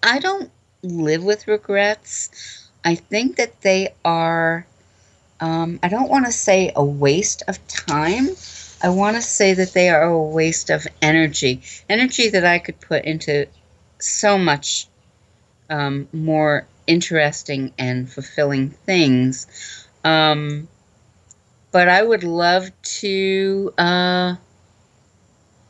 I 0.02 0.20
don't 0.20 0.50
live 0.84 1.24
with 1.24 1.48
regrets. 1.48 2.70
I 2.86 2.96
think 2.96 3.36
that 3.36 3.62
they 3.62 3.94
are, 4.06 4.66
um, 5.42 5.80
I 5.84 5.90
don't 5.90 6.10
want 6.10 6.26
to 6.26 6.32
say 6.32 6.72
a 6.76 6.84
waste 6.84 7.44
of 7.48 7.66
time. 7.68 8.30
I 8.82 8.90
want 8.90 9.16
to 9.16 9.22
say 9.22 9.54
that 9.54 9.74
they 9.74 9.90
are 9.90 10.04
a 10.04 10.22
waste 10.22 10.70
of 10.70 10.86
energy. 11.02 11.62
Energy 11.90 12.30
that 12.30 12.46
I 12.46 12.60
could 12.60 12.80
put 12.80 13.06
into 13.06 13.48
so 14.00 14.38
much 14.38 14.88
um, 15.70 16.08
more 16.14 16.68
interesting 16.86 17.74
and 17.78 18.12
fulfilling 18.12 18.70
things. 18.70 19.48
Um, 20.04 20.68
but 21.72 21.90
I 21.90 22.04
would 22.04 22.24
love 22.24 22.70
to 23.02 23.74
uh, 23.78 24.36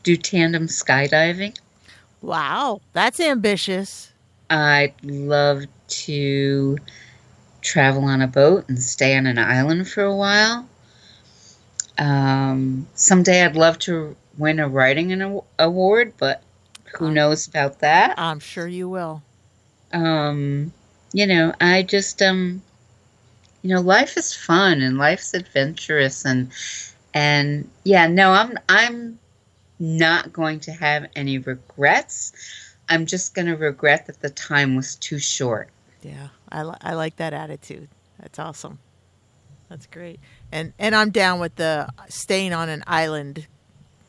do 0.02 0.16
tandem 0.16 0.66
skydiving. 0.66 1.58
Wow, 2.20 2.80
that's 2.92 3.20
ambitious. 3.20 4.12
I'd 4.50 4.94
love 5.02 5.64
to 5.88 6.78
travel 7.60 8.04
on 8.04 8.22
a 8.22 8.26
boat 8.26 8.68
and 8.68 8.82
stay 8.82 9.16
on 9.16 9.26
an 9.26 9.38
island 9.38 9.88
for 9.88 10.02
a 10.02 10.14
while. 10.14 10.68
Um, 11.98 12.86
someday 12.94 13.44
I'd 13.44 13.56
love 13.56 13.78
to 13.80 14.16
win 14.36 14.60
a 14.60 14.68
writing 14.68 15.12
an 15.12 15.40
award, 15.58 16.12
but 16.18 16.42
who 16.96 17.10
knows 17.10 17.46
about 17.46 17.80
that? 17.80 18.18
I'm 18.18 18.40
sure 18.40 18.66
you 18.68 18.88
will. 18.88 19.22
Um, 19.92 20.72
you 21.12 21.26
know, 21.26 21.52
I 21.60 21.82
just 21.82 22.22
um, 22.22 22.62
you 23.62 23.74
know, 23.74 23.80
life 23.80 24.16
is 24.16 24.34
fun 24.34 24.80
and 24.80 24.98
life's 24.98 25.34
adventurous 25.34 26.24
and 26.24 26.50
and 27.14 27.68
yeah, 27.84 28.06
no, 28.06 28.32
I'm 28.32 28.58
I'm 28.68 29.18
not 29.78 30.32
going 30.32 30.60
to 30.60 30.72
have 30.72 31.08
any 31.16 31.38
regrets. 31.38 32.32
I'm 32.88 33.06
just 33.06 33.34
going 33.34 33.46
to 33.46 33.56
regret 33.56 34.06
that 34.06 34.20
the 34.20 34.30
time 34.30 34.76
was 34.76 34.96
too 34.96 35.18
short. 35.18 35.68
Yeah, 36.02 36.28
I, 36.50 36.62
li- 36.62 36.78
I 36.80 36.94
like 36.94 37.16
that 37.16 37.32
attitude. 37.32 37.88
That's 38.20 38.38
awesome. 38.38 38.78
That's 39.68 39.86
great. 39.86 40.20
And 40.50 40.72
and 40.78 40.94
I'm 40.94 41.10
down 41.10 41.40
with 41.40 41.56
the 41.56 41.88
staying 42.08 42.52
on 42.52 42.68
an 42.68 42.82
island 42.86 43.46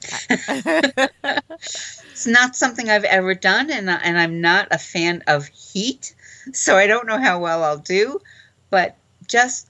it's 0.29 2.27
not 2.27 2.55
something 2.55 2.89
I've 2.89 3.03
ever 3.03 3.33
done, 3.33 3.69
and 3.69 3.89
and 3.89 4.17
I'm 4.17 4.41
not 4.41 4.67
a 4.71 4.77
fan 4.77 5.23
of 5.27 5.47
heat, 5.47 6.15
so 6.53 6.77
I 6.77 6.87
don't 6.87 7.07
know 7.07 7.19
how 7.19 7.39
well 7.39 7.63
I'll 7.63 7.77
do. 7.77 8.21
But 8.69 8.95
just 9.27 9.69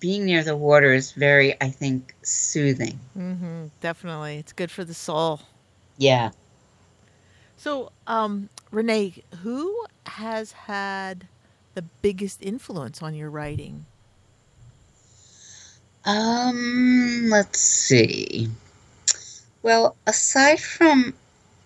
being 0.00 0.26
near 0.26 0.42
the 0.42 0.56
water 0.56 0.92
is 0.92 1.12
very, 1.12 1.60
I 1.60 1.70
think, 1.70 2.14
soothing. 2.22 2.98
Mm-hmm. 3.16 3.66
Definitely, 3.80 4.36
it's 4.36 4.52
good 4.52 4.70
for 4.70 4.84
the 4.84 4.94
soul. 4.94 5.40
Yeah. 5.96 6.30
So, 7.56 7.90
um, 8.06 8.50
Renee, 8.70 9.22
who 9.42 9.86
has 10.04 10.52
had 10.52 11.26
the 11.74 11.82
biggest 12.02 12.42
influence 12.42 13.02
on 13.02 13.14
your 13.14 13.30
writing? 13.30 13.86
Um, 16.06 17.26
let's 17.30 17.60
see. 17.60 18.48
Well, 19.62 19.96
aside 20.06 20.60
from 20.60 21.14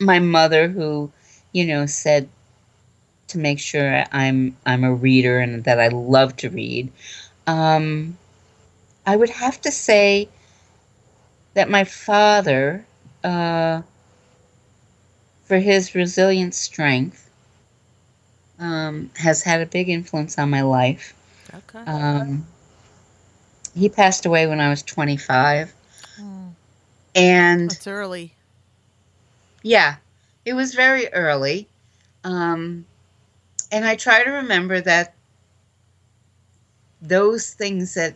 my 0.00 0.18
mother, 0.18 0.68
who, 0.68 1.12
you 1.53 1.66
know, 1.66 1.87
said 1.87 2.29
to 3.29 3.38
make 3.38 3.59
sure 3.61 4.05
I'm 4.12 4.57
I'm 4.66 4.85
a 4.85 4.92
reader 4.94 5.38
and 5.38 5.64
that 5.64 5.81
I 5.81 5.88
love 5.88 6.37
to 6.38 6.50
read, 6.50 6.92
um, 7.46 8.18
I 9.07 9.16
would 9.16 9.31
have 9.31 9.61
to 9.62 9.70
say 9.70 10.29
that 11.55 11.68
my 11.70 11.85
father, 11.85 12.87
uh, 13.24 13.83
for 15.44 15.59
his 15.59 15.94
resilient 15.94 16.55
strength, 16.55 17.31
um, 18.59 19.11
has 19.16 19.42
had 19.42 19.61
a 19.61 19.66
big 19.66 19.88
influence 19.88 20.38
on 20.38 20.50
my 20.50 20.62
life. 20.62 21.14
Okay. 21.55 21.83
Um, 21.87 22.46
he 23.74 23.88
passed 23.88 24.26
away 24.26 24.46
when 24.46 24.61
I 24.61 24.68
was 24.70 24.83
25. 24.83 25.72
Oh, 26.20 26.54
And 27.14 27.70
it's 27.70 27.87
early. 27.87 28.35
yeah, 29.62 29.96
it 30.44 30.54
was 30.54 30.74
very 30.74 31.09
early. 31.12 31.68
Um, 32.24 32.85
and 33.72 33.85
I 33.85 33.96
try 33.96 34.24
to 34.24 34.30
remember 34.30 34.80
that 34.80 35.14
those 37.02 37.54
things 37.54 37.94
that 37.94 38.14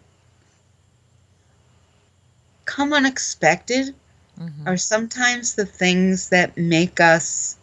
come 2.64 2.93
unexpected 2.93 3.95
hmm 4.38 4.49
are 4.67 4.77
sometimes 4.79 5.55
the 5.55 5.67
things 5.67 6.31
that 6.31 6.57
make 6.57 6.99
us 7.01 7.57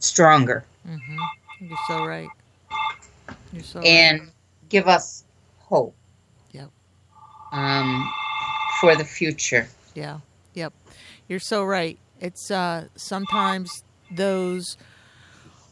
stronger 0.00 0.64
Mm-hmm. 0.88 1.18
You're 1.60 1.78
so 1.88 2.04
right. 2.06 2.30
You're 3.52 3.62
so 3.62 3.80
right. 3.80 3.88
and 3.88 4.30
give 4.68 4.86
us 4.88 5.24
hope. 5.58 5.94
Um, 7.54 8.12
for 8.80 8.96
the 8.96 9.04
future. 9.04 9.68
Yeah. 9.94 10.18
Yep. 10.54 10.72
You're 11.28 11.40
so 11.40 11.64
right. 11.64 11.98
It's 12.20 12.50
uh 12.50 12.88
sometimes 12.96 13.82
those 14.10 14.76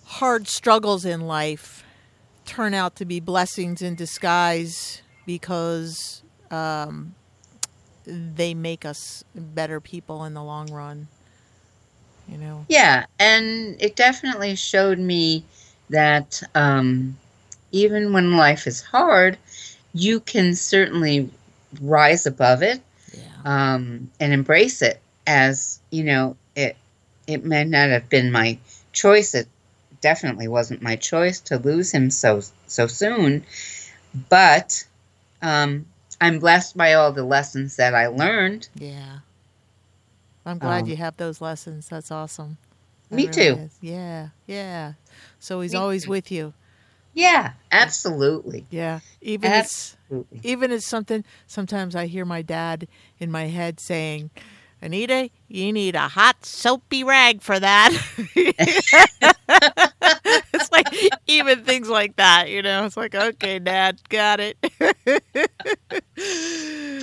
hard 0.04 0.48
struggles 0.48 1.04
in 1.04 1.22
life 1.22 1.84
turn 2.44 2.74
out 2.74 2.96
to 2.96 3.04
be 3.04 3.20
blessings 3.20 3.82
in 3.82 3.94
disguise 3.94 5.02
because 5.26 6.22
um 6.50 7.14
they 8.04 8.54
make 8.54 8.84
us 8.84 9.24
better 9.34 9.80
people 9.80 10.24
in 10.24 10.34
the 10.34 10.42
long 10.42 10.70
run. 10.72 11.08
You 12.28 12.38
know. 12.38 12.66
Yeah, 12.68 13.06
and 13.18 13.76
it 13.80 13.96
definitely 13.96 14.54
showed 14.56 14.98
me 14.98 15.44
that 15.90 16.42
um, 16.54 17.16
even 17.72 18.12
when 18.12 18.36
life 18.36 18.66
is 18.66 18.80
hard, 18.80 19.36
you 19.92 20.20
can 20.20 20.54
certainly 20.54 21.30
rise 21.80 22.26
above 22.26 22.62
it 22.62 22.80
Yeah. 23.12 23.20
um, 23.74 24.10
and 24.20 24.32
embrace 24.32 24.82
it. 24.82 25.00
As 25.26 25.80
you 25.90 26.04
know, 26.04 26.36
it 26.56 26.76
it 27.26 27.44
may 27.44 27.64
not 27.64 27.90
have 27.90 28.08
been 28.08 28.32
my 28.32 28.58
choice. 28.92 29.34
It 29.34 29.46
definitely 30.00 30.48
wasn't 30.48 30.82
my 30.82 30.96
choice 30.96 31.40
to 31.40 31.58
lose 31.58 31.92
him 31.92 32.10
so 32.10 32.42
so 32.66 32.86
soon, 32.86 33.44
but 34.28 34.84
um, 35.40 35.86
I'm 36.20 36.38
blessed 36.38 36.76
by 36.76 36.94
all 36.94 37.12
the 37.12 37.24
lessons 37.24 37.76
that 37.76 37.94
I 37.94 38.08
learned. 38.08 38.68
Yeah. 38.74 39.18
I'm 40.44 40.58
glad 40.58 40.84
Um, 40.84 40.88
you 40.90 40.96
have 40.96 41.16
those 41.16 41.40
lessons. 41.40 41.88
That's 41.88 42.10
awesome. 42.10 42.56
That 43.10 43.16
Me 43.16 43.26
really 43.26 43.32
too. 43.32 43.54
is. 43.60 43.78
Yeah. 43.80 44.28
Yeah. 44.46 44.94
So 45.38 45.60
he's 45.60 45.72
Me 45.72 45.78
always 45.78 46.04
too. 46.04 46.10
with 46.10 46.32
you. 46.32 46.52
Yeah, 47.14 47.52
absolutely, 47.70 48.66
Yeah. 48.70 49.00
Even 49.20 49.52
it's 49.52 49.96
even 50.42 50.72
it's 50.72 50.86
something 50.86 51.24
sometimes 51.46 51.94
I 51.94 52.06
hear 52.06 52.24
my 52.24 52.42
dad 52.42 52.88
in 53.18 53.30
my 53.30 53.44
head 53.44 53.80
saying, 53.80 54.30
Anita, 54.80 55.30
you 55.48 55.72
need 55.72 55.94
a 55.94 56.08
hot 56.08 56.44
soapy 56.44 57.04
rag 57.04 57.40
for 57.42 57.58
that. 57.60 57.92
it's 60.52 60.72
like 60.72 60.88
even 61.26 61.64
things 61.64 61.88
like 61.88 62.16
that, 62.16 62.50
you 62.50 62.62
know. 62.62 62.84
It's 62.86 62.96
like, 62.96 63.14
okay, 63.14 63.58
dad, 63.58 64.00
got 64.08 64.40
it. 64.40 64.56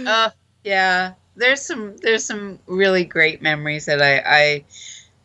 Uh, 0.06 0.30
yeah, 0.63 1.13
there's 1.36 1.62
some 1.62 1.95
there's 1.98 2.26
some 2.26 2.60
really 2.67 3.06
great 3.06 3.41
memories 3.41 3.86
that 3.86 4.02
I 4.02 4.22
I, 4.26 4.65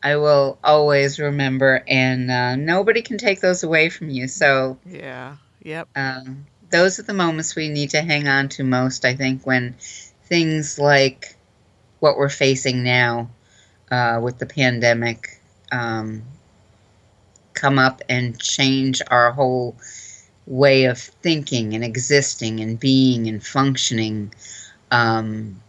I 0.04 0.16
will 0.16 0.58
always 0.62 1.18
remember, 1.18 1.82
and 1.88 2.30
uh, 2.30 2.56
nobody 2.56 3.00
can 3.00 3.16
take 3.16 3.40
those 3.40 3.62
away 3.62 3.88
from 3.88 4.10
you. 4.10 4.28
So 4.28 4.78
yeah. 4.84 5.36
Yep. 5.62 5.88
um, 5.96 6.44
those 6.70 6.98
are 6.98 7.04
the 7.04 7.14
moments 7.14 7.56
we 7.56 7.70
need 7.70 7.90
to 7.90 8.02
hang 8.02 8.28
on 8.28 8.50
to 8.50 8.64
most. 8.64 9.06
I 9.06 9.14
think 9.14 9.46
when 9.46 9.76
things 10.24 10.78
like 10.78 11.34
what 12.00 12.18
we're 12.18 12.28
facing 12.28 12.82
now 12.82 13.30
uh, 13.90 14.20
with 14.22 14.38
the 14.38 14.44
pandemic 14.44 15.40
um, 15.72 16.22
come 17.54 17.78
up 17.78 18.02
and 18.06 18.38
change 18.38 19.00
our 19.10 19.32
whole 19.32 19.74
way 20.46 20.84
of 20.84 20.98
thinking 20.98 21.74
and 21.74 21.82
existing 21.82 22.60
and 22.60 22.78
being 22.78 23.26
and 23.26 23.44
functioning. 23.44 24.34
Um, 24.90 25.62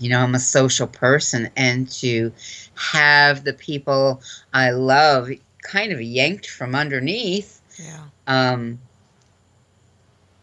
you 0.00 0.08
know, 0.10 0.20
I'm 0.20 0.34
a 0.34 0.40
social 0.40 0.86
person, 0.86 1.50
and 1.56 1.88
to 1.92 2.32
have 2.74 3.44
the 3.44 3.52
people 3.54 4.20
I 4.52 4.70
love 4.70 5.30
kind 5.62 5.92
of 5.92 6.00
yanked 6.00 6.48
from 6.48 6.74
underneath, 6.74 7.60
Yeah. 7.78 8.04
um, 8.26 8.78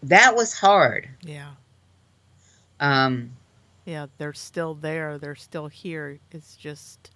that 0.04 0.36
was 0.36 0.54
hard. 0.54 1.10
Yeah. 1.22 1.52
Um, 2.80 3.32
Yeah. 3.86 4.08
They're 4.18 4.34
still 4.34 4.74
there. 4.76 5.18
They're 5.18 5.36
still 5.36 5.68
here. 5.68 6.20
It's 6.32 6.56
just 6.56 7.12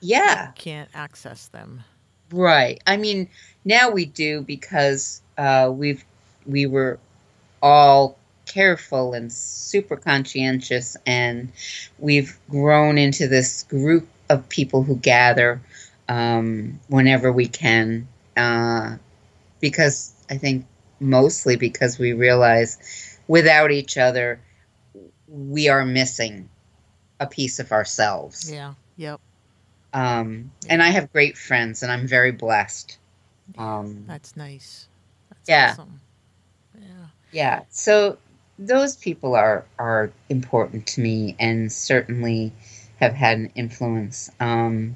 yeah, 0.00 0.48
you 0.48 0.52
can't 0.54 0.88
access 0.94 1.48
them. 1.48 1.84
right. 2.32 2.80
I 2.86 2.96
mean, 2.96 3.28
now 3.64 3.90
we 3.90 4.06
do 4.06 4.42
because 4.42 5.20
uh, 5.38 5.70
we've 5.74 6.04
we 6.46 6.66
were 6.66 6.98
all 7.62 8.16
careful 8.50 9.14
and 9.14 9.32
super 9.32 9.96
conscientious, 9.96 10.96
and 11.06 11.52
we've 11.98 12.36
grown 12.48 12.98
into 12.98 13.28
this 13.28 13.62
group 13.62 14.08
of 14.28 14.48
people 14.48 14.82
who 14.82 14.96
gather 14.96 15.60
um, 16.08 16.80
whenever 16.88 17.30
we 17.30 17.46
can. 17.46 18.08
Uh, 18.36 18.96
because 19.60 20.12
I 20.28 20.36
think 20.36 20.66
mostly 20.98 21.56
because 21.56 21.98
we 21.98 22.12
realize 22.12 23.18
without 23.28 23.70
each 23.70 23.96
other, 23.96 24.40
we 25.28 25.68
are 25.68 25.84
missing 25.84 26.48
a 27.20 27.26
piece 27.26 27.60
of 27.60 27.70
ourselves. 27.70 28.50
Yeah. 28.50 28.74
Yep. 28.96 29.20
Um, 29.92 30.50
and 30.68 30.82
I 30.82 30.88
have 30.88 31.12
great 31.12 31.38
friends, 31.38 31.82
and 31.82 31.92
I'm 31.92 32.06
very 32.06 32.32
blessed. 32.32 32.98
Um, 33.56 34.04
That's 34.08 34.36
nice. 34.36 34.88
That's 35.28 35.48
Yeah. 35.48 35.70
awesome. 35.72 36.00
Yeah. 36.80 37.06
yeah, 37.32 37.60
so 37.70 38.18
those 38.60 38.94
people 38.94 39.34
are 39.34 39.64
are 39.78 40.12
important 40.28 40.86
to 40.88 41.00
me, 41.00 41.34
and 41.40 41.72
certainly 41.72 42.52
have 43.00 43.14
had 43.14 43.38
an 43.38 43.50
influence. 43.54 44.30
Um, 44.38 44.94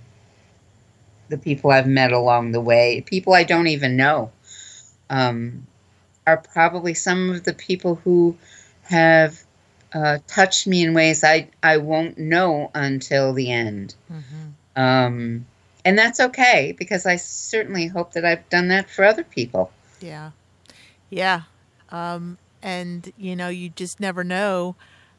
the 1.30 1.38
people 1.38 1.70
I've 1.70 1.86
met 1.86 2.12
along 2.12 2.52
the 2.52 2.60
way, 2.60 3.00
people 3.00 3.32
I 3.32 3.44
don't 3.44 3.66
even 3.66 3.96
know, 3.96 4.30
um, 5.08 5.66
are 6.26 6.36
probably 6.36 6.92
some 6.92 7.30
of 7.30 7.44
the 7.44 7.54
people 7.54 7.96
who 7.96 8.36
have 8.82 9.42
uh, 9.94 10.18
touched 10.26 10.66
me 10.66 10.82
in 10.82 10.92
ways 10.92 11.24
I 11.24 11.48
I 11.62 11.78
won't 11.78 12.18
know 12.18 12.70
until 12.74 13.32
the 13.32 13.50
end. 13.50 13.94
hmm 14.08 14.50
Um, 14.76 15.46
and 15.84 15.98
that's 15.98 16.20
okay 16.20 16.74
because 16.78 17.06
I 17.06 17.16
certainly 17.16 17.86
hope 17.86 18.12
that 18.12 18.24
I've 18.24 18.48
done 18.50 18.68
that 18.68 18.90
for 18.90 19.04
other 19.04 19.24
people. 19.24 19.70
Yeah. 20.00 20.32
Yeah. 21.10 21.42
Um, 21.90 22.38
and, 22.64 23.12
you 23.16 23.36
know, 23.36 23.48
you 23.48 23.68
just 23.68 24.00
never 24.00 24.24
know. 24.24 24.74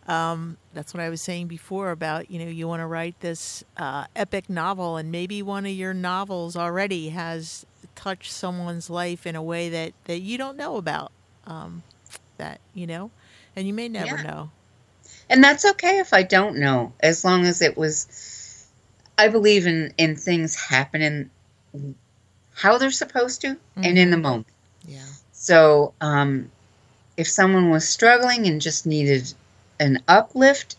Um, 0.07 0.57
that's 0.73 0.93
what 0.93 1.01
I 1.01 1.09
was 1.09 1.21
saying 1.21 1.47
before 1.47 1.91
about, 1.91 2.29
you 2.29 2.37
know, 2.39 2.45
you 2.51 2.67
want 2.67 2.81
to 2.81 2.85
write 2.85 3.19
this 3.21 3.63
uh, 3.77 4.05
epic 4.15 4.49
novel, 4.49 4.97
and 4.97 5.11
maybe 5.11 5.41
one 5.41 5.65
of 5.65 5.71
your 5.71 5.93
novels 5.93 6.55
already 6.57 7.09
has 7.09 7.65
touched 7.95 8.31
someone's 8.31 8.89
life 8.89 9.25
in 9.25 9.35
a 9.35 9.41
way 9.41 9.69
that, 9.69 9.93
that 10.05 10.19
you 10.19 10.37
don't 10.37 10.57
know 10.57 10.75
about. 10.77 11.11
Um, 11.47 11.83
that, 12.37 12.59
you 12.73 12.85
know, 12.85 13.11
and 13.55 13.65
you 13.67 13.73
may 13.73 13.87
never 13.87 14.17
Yeah. 14.17 14.23
know. 14.23 14.49
and 15.29 15.43
that's 15.43 15.65
okay 15.65 15.99
if 15.99 16.13
I 16.13 16.23
don't 16.23 16.57
know, 16.57 16.93
as 16.99 17.23
long 17.23 17.45
as 17.45 17.61
it 17.61 17.77
was. 17.77 18.07
I 19.17 19.29
believe 19.29 19.65
in 19.65 19.93
in 19.97 20.15
things 20.17 20.55
happening 20.55 21.29
how 22.53 22.77
they're 22.77 22.91
supposed 22.91 23.41
to 23.41 23.57
and 23.77 23.97
in 23.97 24.11
the 24.11 24.17
moment. 24.17 24.47
Yeah. 24.87 24.99
So, 25.31 25.93
um, 26.01 26.51
if 27.17 27.27
someone 27.27 27.69
was 27.69 27.87
struggling 27.87 28.47
and 28.47 28.61
just 28.61 28.85
needed 28.85 29.33
an 29.79 30.03
uplift, 30.07 30.75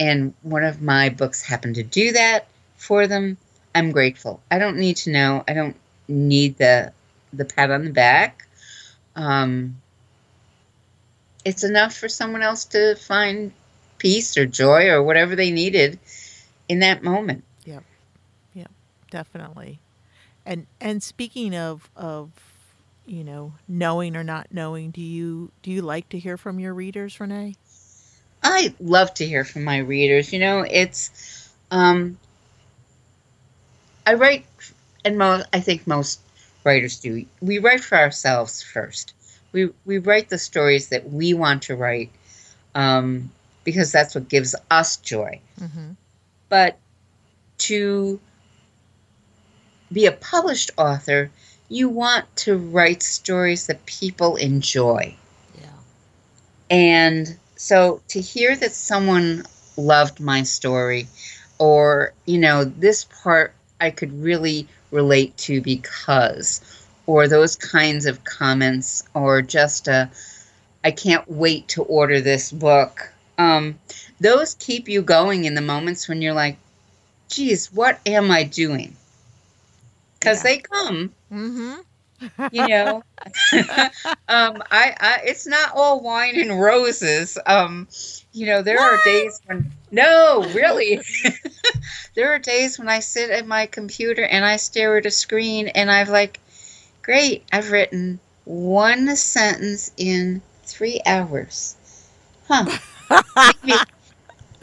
and 0.00 0.34
one 0.42 0.64
of 0.64 0.80
my 0.80 1.08
books 1.08 1.42
happened 1.42 1.74
to 1.76 1.82
do 1.82 2.12
that 2.12 2.46
for 2.76 3.06
them, 3.06 3.36
I'm 3.74 3.90
grateful. 3.90 4.40
I 4.50 4.58
don't 4.58 4.78
need 4.78 4.96
to 4.98 5.10
know. 5.10 5.44
I 5.48 5.54
don't 5.54 5.76
need 6.08 6.58
the 6.58 6.92
the 7.32 7.44
pat 7.44 7.70
on 7.70 7.84
the 7.84 7.90
back. 7.90 8.46
Um, 9.14 9.76
it's 11.44 11.64
enough 11.64 11.94
for 11.94 12.08
someone 12.08 12.42
else 12.42 12.64
to 12.66 12.94
find 12.96 13.52
peace 13.98 14.36
or 14.36 14.46
joy 14.46 14.88
or 14.88 15.02
whatever 15.02 15.36
they 15.36 15.50
needed 15.50 15.98
in 16.68 16.78
that 16.80 17.02
moment. 17.02 17.44
Yeah. 17.64 17.80
Yeah, 18.54 18.66
definitely 19.10 19.80
and 20.48 20.66
and 20.80 21.02
speaking 21.02 21.54
of 21.54 21.90
of 21.94 22.47
you 23.08 23.24
know 23.24 23.54
knowing 23.66 24.16
or 24.16 24.24
not 24.24 24.46
knowing 24.50 24.90
do 24.90 25.00
you 25.00 25.50
do 25.62 25.70
you 25.70 25.82
like 25.82 26.08
to 26.08 26.18
hear 26.18 26.36
from 26.36 26.60
your 26.60 26.74
readers 26.74 27.18
renee 27.18 27.54
I 28.42 28.74
love 28.80 29.14
to 29.14 29.26
hear 29.26 29.44
from 29.44 29.64
my 29.64 29.78
readers. 29.78 30.32
You 30.32 30.38
know, 30.38 30.64
it's 30.68 31.50
um, 31.70 32.18
I 34.06 34.14
write, 34.14 34.46
and 35.04 35.18
most 35.18 35.46
I 35.52 35.60
think 35.60 35.86
most 35.86 36.20
writers 36.64 37.00
do. 37.00 37.24
We 37.40 37.58
write 37.58 37.82
for 37.82 37.98
ourselves 37.98 38.62
first. 38.62 39.14
We 39.52 39.70
we 39.84 39.98
write 39.98 40.28
the 40.28 40.38
stories 40.38 40.88
that 40.88 41.10
we 41.10 41.34
want 41.34 41.62
to 41.64 41.76
write 41.76 42.10
um, 42.74 43.30
because 43.64 43.90
that's 43.92 44.14
what 44.14 44.28
gives 44.28 44.54
us 44.70 44.96
joy. 44.98 45.40
mm-hmm. 45.60 45.92
But 46.48 46.78
to 47.58 48.20
be 49.90 50.06
a 50.06 50.12
published 50.12 50.70
author, 50.76 51.30
you 51.68 51.88
want 51.88 52.24
to 52.36 52.56
write 52.56 53.02
stories 53.02 53.66
that 53.66 53.84
people 53.86 54.36
enjoy. 54.36 55.14
yeah 55.60 55.66
And 56.70 57.36
so 57.56 58.00
to 58.08 58.20
hear 58.20 58.56
that 58.56 58.72
someone 58.72 59.44
loved 59.76 60.20
my 60.20 60.42
story, 60.42 61.08
or, 61.58 62.12
you 62.24 62.38
know, 62.38 62.64
this 62.64 63.04
part 63.22 63.54
I 63.80 63.90
could 63.90 64.22
really 64.22 64.68
relate 64.90 65.36
to 65.38 65.60
because, 65.60 66.60
or 67.06 67.28
those 67.28 67.56
kinds 67.56 68.06
of 68.06 68.24
comments, 68.24 69.02
or 69.14 69.42
just 69.42 69.88
a, 69.88 70.10
I 70.84 70.90
can't 70.90 71.28
wait 71.30 71.68
to 71.68 71.82
order 71.82 72.20
this 72.20 72.52
book. 72.52 73.12
Um, 73.38 73.78
those 74.20 74.54
keep 74.54 74.88
you 74.88 75.02
going 75.02 75.44
in 75.44 75.54
the 75.54 75.60
moments 75.60 76.08
when 76.08 76.22
you're 76.22 76.34
like, 76.34 76.56
geez, 77.28 77.72
what 77.72 78.00
am 78.06 78.30
I 78.30 78.44
doing? 78.44 78.96
Because 80.18 80.38
Yeah. 80.38 80.42
they 80.42 80.58
come. 80.58 81.14
Mm-hmm. 81.32 81.74
You 82.50 82.68
know? 82.68 83.04
Um 84.30 84.62
I, 84.70 84.94
I 85.00 85.20
it's 85.24 85.46
not 85.46 85.72
all 85.74 86.00
wine 86.00 86.38
and 86.38 86.60
roses. 86.60 87.38
Um 87.46 87.88
you 88.32 88.46
know 88.46 88.62
there 88.62 88.80
are 88.80 88.96
days 89.04 89.40
when 89.46 89.70
no 89.90 90.42
really. 90.54 91.00
There 92.14 92.32
are 92.34 92.38
days 92.40 92.78
when 92.78 92.88
i 92.88 92.98
sit 92.98 93.30
at 93.30 93.46
my 93.46 93.66
computer 93.66 94.24
and 94.24 94.44
i 94.44 94.56
stare 94.56 94.96
at 94.96 95.06
a 95.06 95.10
screen 95.10 95.68
and 95.68 95.88
i've 95.90 96.08
like 96.08 96.40
great 97.02 97.44
i've 97.52 97.70
written 97.70 98.18
one 98.44 99.14
sentence 99.14 99.92
in 99.96 100.42
three 100.64 101.00
hours. 101.06 101.76
Huh. 102.48 102.66
Maybe, 103.36 103.78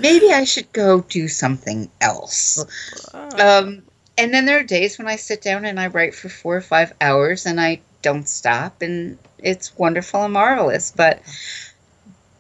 maybe 0.02 0.34
i 0.34 0.44
should 0.44 0.72
go 0.74 1.02
do 1.02 1.28
something 1.30 1.90
else. 2.02 2.66
Um, 3.14 3.84
and 4.18 4.34
then 4.34 4.46
there 4.46 4.60
are 4.60 4.64
days 4.64 4.98
when 4.98 5.08
I 5.08 5.16
sit 5.16 5.42
down 5.42 5.66
and 5.66 5.80
I 5.80 5.88
write 5.88 6.16
for 6.16 6.30
four 6.30 6.56
or 6.56 6.62
five 6.62 6.94
hours 7.02 7.46
and 7.46 7.60
I 7.60 7.82
don't 8.02 8.28
stop, 8.28 8.82
and 8.82 9.18
it's 9.40 9.78
wonderful 9.78 10.24
and 10.24 10.34
marvelous. 10.34 10.92
But 10.96 11.22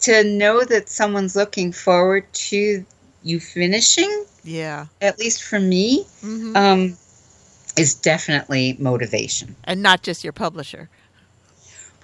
to 0.01 0.23
know 0.23 0.63
that 0.63 0.89
someone's 0.89 1.35
looking 1.35 1.71
forward 1.71 2.31
to 2.33 2.85
you 3.23 3.39
finishing, 3.39 4.25
yeah 4.43 4.87
at 5.01 5.19
least 5.19 5.43
for 5.43 5.59
me, 5.59 6.05
hmm 6.21 6.55
um, 6.55 6.97
is 7.77 7.95
definitely 7.95 8.77
motivation. 8.79 9.55
and 9.65 9.81
not 9.81 10.01
just 10.01 10.23
your 10.23 10.33
publisher 10.33 10.89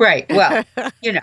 Right. 0.02 0.28
Well, 0.30 0.64
you 1.02 1.12
know, 1.12 1.22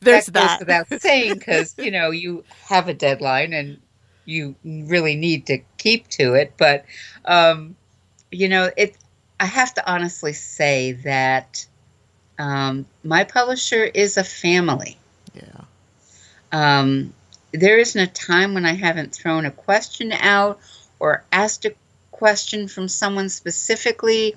there's 0.00 0.26
that 0.26 0.32
goes 0.32 0.50
that, 0.50 0.60
without 0.60 1.00
saying 1.00 1.38
because 1.38 1.74
you 1.78 1.90
know 1.90 2.12
you 2.12 2.44
have 2.68 2.88
a 2.88 2.94
deadline 2.94 3.52
and 3.52 3.80
you 4.24 4.54
really 4.64 5.16
need 5.16 5.46
to 5.46 5.58
keep 5.78 6.08
to 6.08 6.34
it 6.34 6.52
but 6.56 6.84
um 7.24 7.74
you 8.30 8.48
know 8.48 8.70
it 8.76 8.96
i 9.40 9.44
have 9.44 9.72
to 9.74 9.90
honestly 9.90 10.32
say 10.32 10.92
that 10.92 11.66
um 12.38 12.84
my 13.04 13.24
publisher 13.24 13.84
is 13.84 14.16
a 14.16 14.24
family. 14.24 14.98
Yeah. 15.34 15.64
Um 16.52 17.14
there 17.52 17.78
isn't 17.78 18.00
a 18.00 18.06
time 18.06 18.54
when 18.54 18.66
i 18.66 18.74
haven't 18.74 19.14
thrown 19.14 19.46
a 19.46 19.50
question 19.50 20.12
out 20.12 20.58
or 20.98 21.22
asked 21.30 21.64
a 21.64 21.74
question 22.10 22.68
from 22.68 22.88
someone 22.88 23.28
specifically 23.28 24.34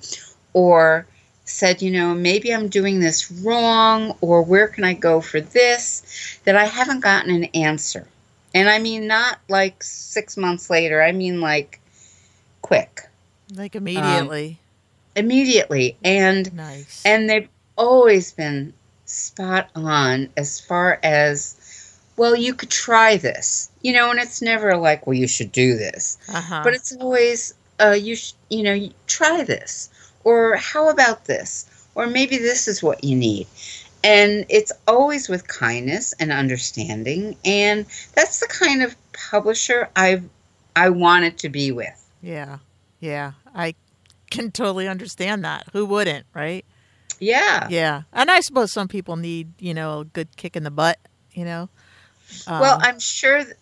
or 0.52 1.06
said, 1.48 1.80
you 1.80 1.90
know, 1.90 2.14
maybe 2.14 2.52
I'm 2.52 2.68
doing 2.68 3.00
this 3.00 3.30
wrong 3.30 4.16
or 4.20 4.42
where 4.42 4.68
can 4.68 4.84
I 4.84 4.94
go 4.94 5.20
for 5.20 5.40
this, 5.40 6.38
that 6.44 6.56
I 6.56 6.66
haven't 6.66 7.00
gotten 7.00 7.30
an 7.34 7.44
answer. 7.44 8.06
And 8.58 8.68
I 8.68 8.80
mean, 8.80 9.06
not 9.06 9.38
like 9.48 9.84
six 9.84 10.36
months 10.36 10.68
later, 10.68 11.00
I 11.00 11.12
mean, 11.12 11.40
like 11.40 11.80
quick, 12.60 13.08
like 13.54 13.76
immediately. 13.76 14.58
Immediately. 15.14 15.96
And 16.02 16.52
nice. 16.52 17.00
and 17.06 17.30
they've 17.30 17.48
always 17.76 18.32
been 18.32 18.72
spot 19.04 19.70
on 19.76 20.30
as 20.36 20.58
far 20.58 20.98
as 21.04 21.54
well 22.16 22.34
you 22.34 22.52
could 22.52 22.68
try 22.68 23.16
this 23.16 23.70
you 23.80 23.92
know 23.92 24.10
and 24.10 24.20
it's 24.20 24.42
never 24.42 24.76
like 24.76 25.06
well 25.06 25.14
you 25.14 25.28
should 25.28 25.52
do 25.52 25.76
this. 25.76 26.18
Uh-huh. 26.28 26.62
But 26.64 26.74
it's 26.74 26.96
always 26.96 27.54
uh 27.78 27.92
you 27.92 28.16
sh- 28.16 28.32
you 28.50 28.64
know 28.64 28.88
try 29.06 29.44
this. 29.44 29.88
Or 30.24 30.56
how 30.56 30.88
about 30.88 31.26
this? 31.26 31.66
Or 31.94 32.08
maybe 32.08 32.38
this 32.38 32.66
is 32.66 32.82
what 32.82 33.04
you 33.04 33.14
need 33.14 33.46
and 34.04 34.46
it's 34.48 34.72
always 34.86 35.28
with 35.28 35.46
kindness 35.48 36.14
and 36.20 36.30
understanding 36.32 37.36
and 37.44 37.84
that's 38.14 38.40
the 38.40 38.46
kind 38.46 38.82
of 38.82 38.94
publisher 39.12 39.88
I've 39.96 40.24
i 40.76 40.88
wanted 40.90 41.38
to 41.38 41.48
be 41.48 41.72
with. 41.72 42.08
Yeah 42.22 42.58
yeah 43.00 43.32
i 43.54 43.74
can 44.30 44.50
totally 44.50 44.86
understand 44.88 45.44
that. 45.44 45.64
Who 45.72 45.86
wouldn't 45.86 46.26
right? 46.34 46.64
Yeah. 47.20 47.66
Yeah 47.70 48.02
and 48.12 48.30
i 48.30 48.40
suppose 48.40 48.72
some 48.72 48.88
people 48.88 49.16
need 49.16 49.52
you 49.58 49.74
know 49.74 50.00
a 50.00 50.04
good 50.04 50.36
kick 50.36 50.54
in 50.56 50.62
the 50.64 50.70
butt 50.70 50.98
you 51.32 51.44
know? 51.44 51.68
Well 52.46 52.74
Um, 52.74 52.80
i'm 52.82 53.00
sure 53.00 53.42
th- 53.44 53.56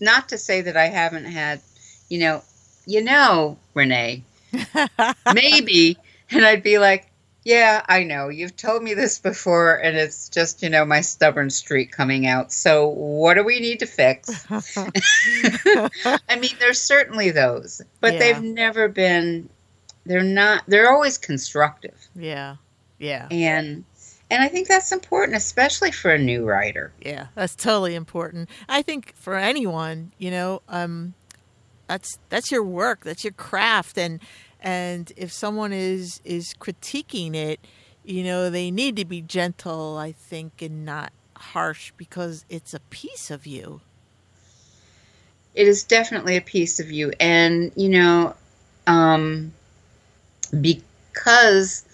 not 0.00 0.28
to 0.30 0.38
say 0.38 0.60
that 0.62 0.76
i 0.76 0.86
haven't 0.86 1.26
had 1.26 1.60
you 2.08 2.18
know 2.20 2.42
you 2.86 3.02
know 3.02 3.56
renee. 3.74 4.24
Maybe 5.34 5.96
and 6.30 6.44
i'd 6.44 6.62
be 6.62 6.78
like 6.78 7.09
yeah 7.44 7.84
i 7.88 8.02
know. 8.04 8.28
You've 8.28 8.56
told 8.56 8.82
me 8.82 8.92
this 8.94 9.18
before 9.18 9.76
and 9.76 9.96
it's 9.96 10.28
just 10.28 10.62
you 10.62 10.68
know 10.68 10.84
my 10.84 11.00
stubborn 11.00 11.50
streak 11.50 11.90
coming 11.92 12.26
out. 12.26 12.52
So 12.52 12.88
what 12.88 13.34
do 13.34 13.44
we 13.44 13.60
need 13.60 13.78
to 13.80 13.86
fix? 13.86 14.46
I 14.50 16.36
mean 16.38 16.50
there's 16.58 16.80
certainly 16.80 17.30
those 17.30 17.80
but 18.00 18.14
Yeah. 18.14 18.18
they've 18.18 18.42
never 18.42 18.88
been 18.88 19.48
they're 20.06 20.22
not 20.22 20.64
they're 20.66 20.90
always 20.92 21.18
constructive. 21.18 21.96
Yeah 22.14 22.56
yeah. 22.98 23.28
And 23.30 23.84
and 24.32 24.42
i 24.42 24.48
think 24.48 24.68
that's 24.68 24.92
important 24.92 25.36
especially 25.36 25.90
for 25.92 26.10
a 26.12 26.18
new 26.18 26.44
writer. 26.44 26.92
Yeah, 27.00 27.26
that's 27.34 27.54
totally 27.56 27.94
important. 27.94 28.48
I 28.68 28.82
think 28.82 29.14
for 29.16 29.34
anyone, 29.36 30.12
you 30.18 30.30
know, 30.30 30.62
um, 30.68 31.14
that's 31.88 32.18
that's 32.28 32.50
your 32.52 32.62
work, 32.62 33.00
that's 33.02 33.24
your 33.24 33.32
craft, 33.32 33.98
and 33.98 34.20
and 34.60 35.12
if 35.16 35.32
someone 35.32 35.72
is 35.72 36.20
is 36.24 36.54
critiquing 36.54 37.34
it, 37.34 37.60
you 38.04 38.24
know, 38.24 38.50
they 38.50 38.70
need 38.70 38.96
to 38.96 39.04
be 39.04 39.20
gentle, 39.22 39.96
I 39.98 40.12
think, 40.12 40.62
and 40.62 40.84
not 40.84 41.12
harsh 41.36 41.92
because 41.96 42.44
it's 42.48 42.74
a 42.74 42.80
piece 42.80 43.30
of 43.30 43.46
you. 43.46 43.80
it 45.54 45.66
is 45.66 45.84
definitely 45.84 46.36
a 46.36 46.40
piece 46.40 46.80
of 46.80 46.90
you 46.90 47.12
and 47.18 47.72
you 47.76 47.88
know 47.88 48.34
um 48.86 49.52
because 50.60 51.84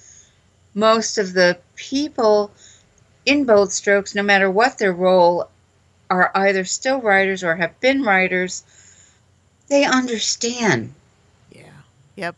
most 0.75 1.19
of 1.19 1.33
the 1.33 1.59
people 1.75 2.51
in 3.25 3.45
Bold 3.45 3.73
Strokes 3.73 4.15
no 4.15 4.23
matter 4.23 4.51
what 4.51 4.79
their 4.79 4.93
role 4.93 5.49
are 6.11 6.31
either 6.35 6.65
still 6.65 7.01
writers 7.01 7.43
or 7.43 7.57
have 7.57 7.79
been 7.81 8.03
writers 8.03 8.63
they 9.69 9.85
understand 9.85 10.93
Yeah. 11.51 11.63
Yep. 12.17 12.37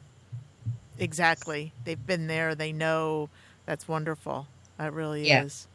Exactly. 0.98 1.72
They've 1.84 2.04
been 2.06 2.26
there. 2.26 2.54
They 2.54 2.72
know. 2.72 3.30
That's 3.66 3.88
wonderful. 3.88 4.48
That 4.78 4.92
really 4.92 5.28
Yeah. 5.28 5.44
is. 5.44 5.68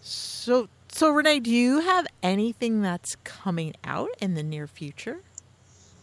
So, 0.00 0.68
so 0.88 1.08
So, 1.08 1.10
Renee, 1.10 1.40
do 1.40 1.50
you 1.50 1.80
have 1.80 2.06
anything 2.22 2.82
that's 2.82 3.16
coming 3.24 3.74
out 3.84 4.10
in 4.20 4.34
the 4.34 4.42
near 4.42 4.66
future? 4.66 5.22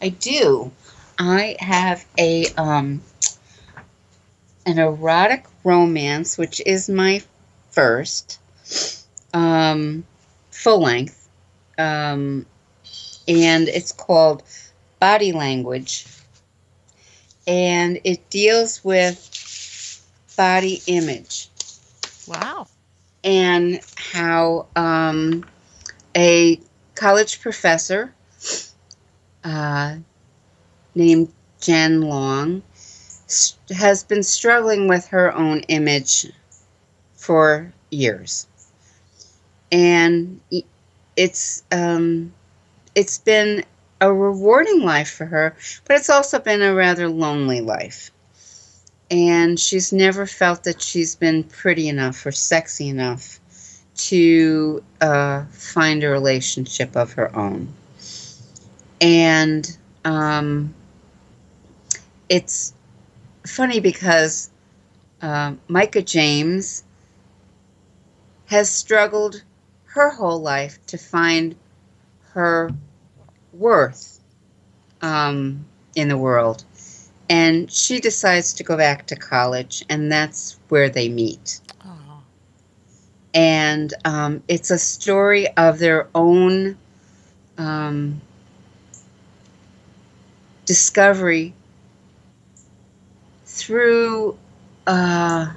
I 0.02 0.10
do. 0.10 0.72
I 1.18 1.58
have 1.60 2.06
a 2.18 2.48
um, 2.58 3.02
an 4.66 4.80
erotic 4.80 5.46
romance, 5.64 6.38
which 6.38 6.62
is 6.66 6.90
my 6.90 7.22
first 7.72 8.40
um, 9.34 10.04
full 10.52 10.82
length, 10.82 11.30
um, 11.78 12.46
and 13.28 13.68
it's 13.70 13.92
called 13.92 14.44
Body 15.00 15.32
Language, 15.32 16.06
and 17.50 18.00
it 18.06 18.30
deals 18.32 18.86
with 18.86 19.20
body 20.38 20.82
image 20.88 21.50
Wow. 22.28 22.68
and 23.24 23.82
how 23.98 24.68
um, 24.76 25.46
a 26.16 26.60
college 26.96 27.42
professor 27.42 28.14
uh, 29.44 29.98
named 30.96 31.34
Jen 31.62 32.02
Long 32.02 32.64
has 33.72 34.04
been 34.04 34.24
struggling 34.24 34.88
with 34.88 35.08
her 35.10 35.34
own 35.36 35.62
image 35.62 36.28
for 37.16 37.74
years, 37.92 38.48
and 39.72 40.42
it's 41.18 41.64
um, 41.72 42.34
it's 42.96 43.20
been 43.20 43.64
a 44.02 44.14
rewarding 44.14 44.82
life 44.84 45.12
for 45.12 45.26
her, 45.26 45.56
but 45.86 45.98
it's 45.98 46.10
also 46.10 46.40
been 46.40 46.62
a 46.62 46.74
rather 46.74 47.10
lonely 47.10 47.62
life. 47.62 48.12
And 49.12 49.60
she's 49.60 49.92
never 49.92 50.26
felt 50.26 50.64
that 50.64 50.82
she's 50.82 51.16
been 51.16 51.44
pretty 51.44 51.90
enough 51.90 52.26
or 52.26 52.32
sexy 52.32 52.88
enough 52.90 53.40
to 53.96 54.84
uh, 55.02 55.46
find 55.52 56.04
a 56.04 56.10
relationship 56.10 56.96
of 56.96 57.14
her 57.14 57.36
own. 57.36 57.74
And 59.02 59.78
um, 60.06 60.74
it's 62.30 62.74
funny 63.46 63.80
because 63.80 64.50
uh, 65.22 65.54
Micah 65.68 66.02
James 66.02 66.84
has 68.46 68.70
struggled 68.70 69.44
her 69.86 70.10
whole 70.12 70.40
life 70.40 70.84
to 70.88 70.98
find 70.98 71.56
her 72.32 72.72
worth 73.60 74.20
um, 75.02 75.66
in 75.96 76.10
the 76.10 76.18
world. 76.18 76.64
And 77.30 77.72
she 77.72 78.00
decides 78.00 78.54
to 78.56 78.64
go 78.64 78.78
back 78.78 79.08
to 79.08 79.16
college, 79.16 79.86
and 79.90 80.12
that's 80.12 80.60
where 80.70 80.90
they 80.90 81.10
meet 81.10 81.62
Oh, 81.86 82.24
and 83.34 83.94
um, 84.06 84.44
it's 84.48 84.72
a 84.72 84.78
story 84.80 85.48
of 85.58 85.80
their 85.80 86.08
own 86.16 86.78
um, 87.58 88.22
discovery 90.66 91.54
through 93.46 94.38
uh, 94.88 95.54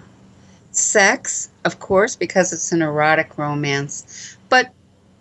sex, 0.72 1.50
of 1.64 1.78
course, 1.80 2.16
because 2.16 2.52
it's 2.52 2.72
an 2.72 2.82
erotic 2.82 3.38
romance, 3.38 4.36
but 4.48 4.72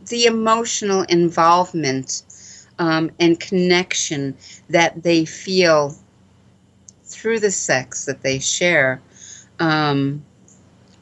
the 0.07 0.25
emotional 0.25 1.03
involvement 1.03 2.23
um, 2.81 3.11
and 3.19 3.39
connection 3.39 4.37
that 4.69 5.03
they 5.03 5.25
feel 5.25 5.95
through 7.05 7.39
the 7.39 7.51
sex 7.51 8.05
that 8.05 8.21
they 8.23 8.39
share. 8.39 9.01
Um, 9.59 10.25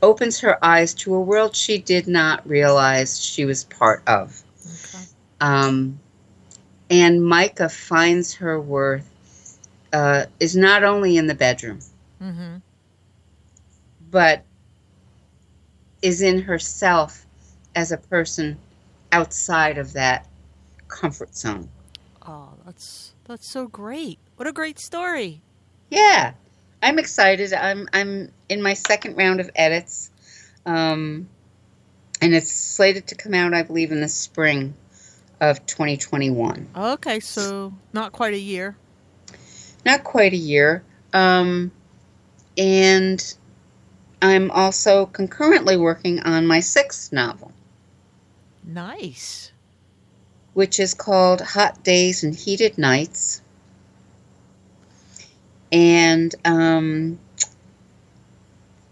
opens 0.02 0.42
her 0.42 0.64
eyes 0.64 0.94
to 0.96 1.16
a 1.16 1.22
world 1.22 1.56
she 1.56 1.80
did 1.80 2.08
not 2.08 2.48
realize 2.48 3.22
she 3.24 3.46
was 3.46 3.64
part 3.66 4.04
of. 4.08 4.44
okay. 4.66 5.06
Um, 5.42 6.00
and 6.90 7.24
Micah 7.24 7.70
finds 7.70 8.36
her 8.36 8.60
worth 8.60 9.60
uh, 9.94 10.26
is 10.40 10.56
not 10.56 10.84
only 10.84 11.18
in 11.18 11.28
the 11.28 11.36
bedroom, 11.36 11.80
Mm-hmm. 12.22 12.58
but 14.12 14.46
is 16.02 16.22
in 16.22 16.42
herself 16.44 17.28
as 17.76 17.92
a 17.92 17.98
person 17.98 18.60
outside 19.12 19.78
of 19.78 19.94
that 19.94 20.29
comfort 20.90 21.36
zone. 21.36 21.70
Oh, 22.28 22.50
that's 22.66 23.14
that's 23.26 23.48
so 23.48 23.68
great. 23.68 24.20
What 24.36 24.48
a 24.48 24.52
great 24.52 24.80
story. 24.80 25.42
Yeah, 25.90 26.34
I'm 26.84 27.00
excited. 27.00 27.54
I'm 27.54 27.88
I'm 27.94 28.32
in 28.50 28.62
my 28.62 28.74
second 28.74 29.16
round 29.16 29.40
of 29.40 29.50
edits, 29.56 30.12
um, 30.66 31.30
and 32.22 32.36
it's 32.36 32.52
slated 32.52 33.08
to 33.08 33.16
come 33.16 33.34
out, 33.34 33.54
I 33.54 33.64
believe, 33.64 33.92
in 33.92 34.02
the 34.02 34.10
spring 34.10 34.74
of 35.40 35.66
2021. 35.66 36.68
Okay, 36.76 37.20
so 37.20 37.74
not 37.94 38.12
quite 38.12 38.34
a 38.34 38.40
year. 38.40 38.76
Not 39.86 40.04
quite 40.04 40.34
a 40.34 40.38
year, 40.38 40.84
um, 41.14 41.72
and 42.58 43.34
I'm 44.22 44.52
also 44.52 45.06
concurrently 45.06 45.78
working 45.78 46.20
on 46.20 46.46
my 46.46 46.60
sixth 46.60 47.14
novel, 47.14 47.54
Nice. 48.66 49.52
Which 50.60 50.78
is 50.78 50.94
called 50.94 51.40
Hot 51.40 51.86
Days 51.86 52.26
and 52.26 52.36
Heated 52.36 52.78
Nights. 52.78 53.42
And 55.72 56.36
um, 56.44 57.18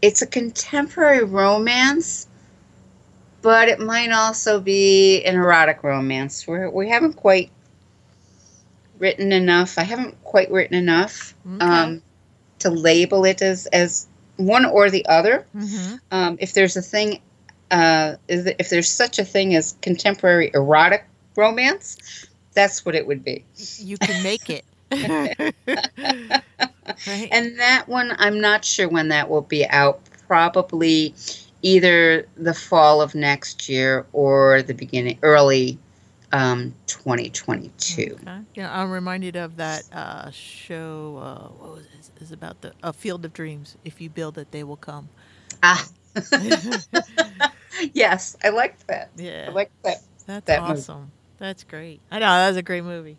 it's 0.02 0.22
a 0.22 0.28
contemporary 0.28 1.26
romance, 1.26 2.26
but 3.42 3.68
it 3.68 3.82
might 3.82 4.14
also 4.14 4.62
be 4.62 5.22
an 5.26 5.36
erotic 5.36 5.84
romance. 5.84 6.48
We're, 6.48 6.70
we 6.70 6.88
haven't 6.88 7.18
quite 7.18 7.52
written 8.98 9.34
enough. 9.34 9.78
I 9.78 9.84
haven't 9.84 10.24
quite 10.24 10.50
written 10.50 10.78
enough 10.78 11.36
Okay. 11.46 11.66
um, 11.66 12.02
to 12.60 12.70
label 12.70 13.26
it 13.26 13.42
as, 13.42 13.66
as 13.74 14.08
one 14.38 14.64
or 14.64 14.90
the 14.90 15.06
other. 15.08 15.46
mm-hmm. 15.54 15.96
Um, 16.12 16.38
if 16.40 16.54
there's 16.54 16.78
a 16.78 16.82
thing, 16.82 17.20
uh, 17.72 18.16
is 18.30 18.46
if 18.46 18.70
there's 18.70 18.90
such 18.90 19.20
a 19.20 19.26
thing 19.26 19.54
as 19.54 19.76
contemporary 19.82 20.50
erotic 20.54 21.04
romance, 21.38 21.98
that's 22.54 22.86
what 22.86 22.96
it 22.96 23.08
would 23.08 23.24
be. 23.24 23.46
You 23.78 23.98
can 24.00 24.22
make 24.22 24.50
it. 24.50 24.66
right. 27.06 27.32
And 27.32 27.60
that 27.60 27.88
one, 27.88 28.16
I'm 28.18 28.40
not 28.42 28.66
sure 28.66 28.90
when 28.90 29.10
that 29.10 29.30
will 29.30 29.42
be 29.42 29.66
out. 29.68 30.02
Probably 30.28 31.14
either 31.62 32.28
the 32.36 32.54
fall 32.54 33.02
of 33.02 33.16
next 33.16 33.70
year 33.70 34.06
or 34.14 34.62
the 34.64 34.74
beginning, 34.74 35.20
early 35.24 35.80
um, 36.32 36.74
2022. 36.88 38.18
Okay. 38.20 38.42
Yeah, 38.56 38.72
I'm 38.82 38.92
reminded 38.92 39.36
of 39.36 39.56
that 39.58 39.86
uh, 39.92 40.30
show. 40.32 41.18
Uh, 41.18 41.50
what 41.54 41.72
was 41.74 41.86
it? 41.86 42.12
It's 42.18 42.32
about 42.32 42.62
the 42.62 42.74
A 42.84 42.94
Field 42.94 43.26
of 43.26 43.34
Dreams. 43.34 43.78
If 43.84 44.02
you 44.02 44.10
build 44.10 44.38
it, 44.38 44.52
they 44.52 44.64
will 44.64 44.78
come. 44.78 45.10
Ah, 45.64 45.88
yes, 47.94 48.36
I 48.44 48.50
liked 48.50 48.88
that. 48.88 49.12
Yeah, 49.16 49.46
I 49.48 49.52
Yeah, 49.52 49.52
liked 49.52 49.74
that. 49.84 50.04
that's 50.28 50.52
that 50.52 50.66
movie. 50.66 50.88
That's 51.38 51.64
great. 51.64 52.02
I 52.12 52.20
know 52.20 52.26
that 52.26 52.48
was 52.50 52.58
a 52.58 52.64
great 52.64 52.84
movie. 52.84 53.18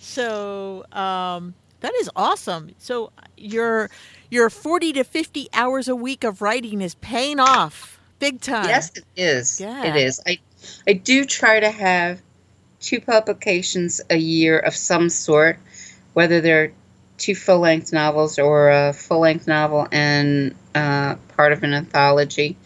So 0.00 0.84
um, 0.92 1.54
that 1.80 1.94
is 1.94 2.10
awesome. 2.14 2.70
So 2.78 3.12
your 3.36 3.90
your 4.30 4.50
40 4.50 4.92
to 4.94 5.04
50 5.04 5.48
hours 5.52 5.88
a 5.88 5.96
week 5.96 6.24
of 6.24 6.42
writing 6.42 6.80
is 6.80 6.94
paying 6.96 7.40
off 7.40 8.00
big 8.18 8.40
time. 8.40 8.66
Yes, 8.66 8.90
it 8.96 9.04
is. 9.16 9.60
Yeah. 9.60 9.84
It 9.84 9.96
is. 9.96 10.20
I 10.26 10.38
I 10.86 10.92
do 10.92 11.24
try 11.24 11.60
to 11.60 11.70
have 11.70 12.20
two 12.80 13.00
publications 13.00 14.00
a 14.10 14.16
year 14.16 14.58
of 14.58 14.74
some 14.74 15.08
sort, 15.08 15.58
whether 16.14 16.40
they're 16.40 16.72
two 17.16 17.34
full 17.34 17.58
length 17.58 17.92
novels 17.92 18.38
or 18.38 18.70
a 18.70 18.92
full 18.92 19.20
length 19.20 19.48
novel 19.48 19.86
and 19.90 20.54
uh, 20.74 21.16
part 21.36 21.52
of 21.52 21.62
an 21.62 21.74
anthology. 21.74 22.56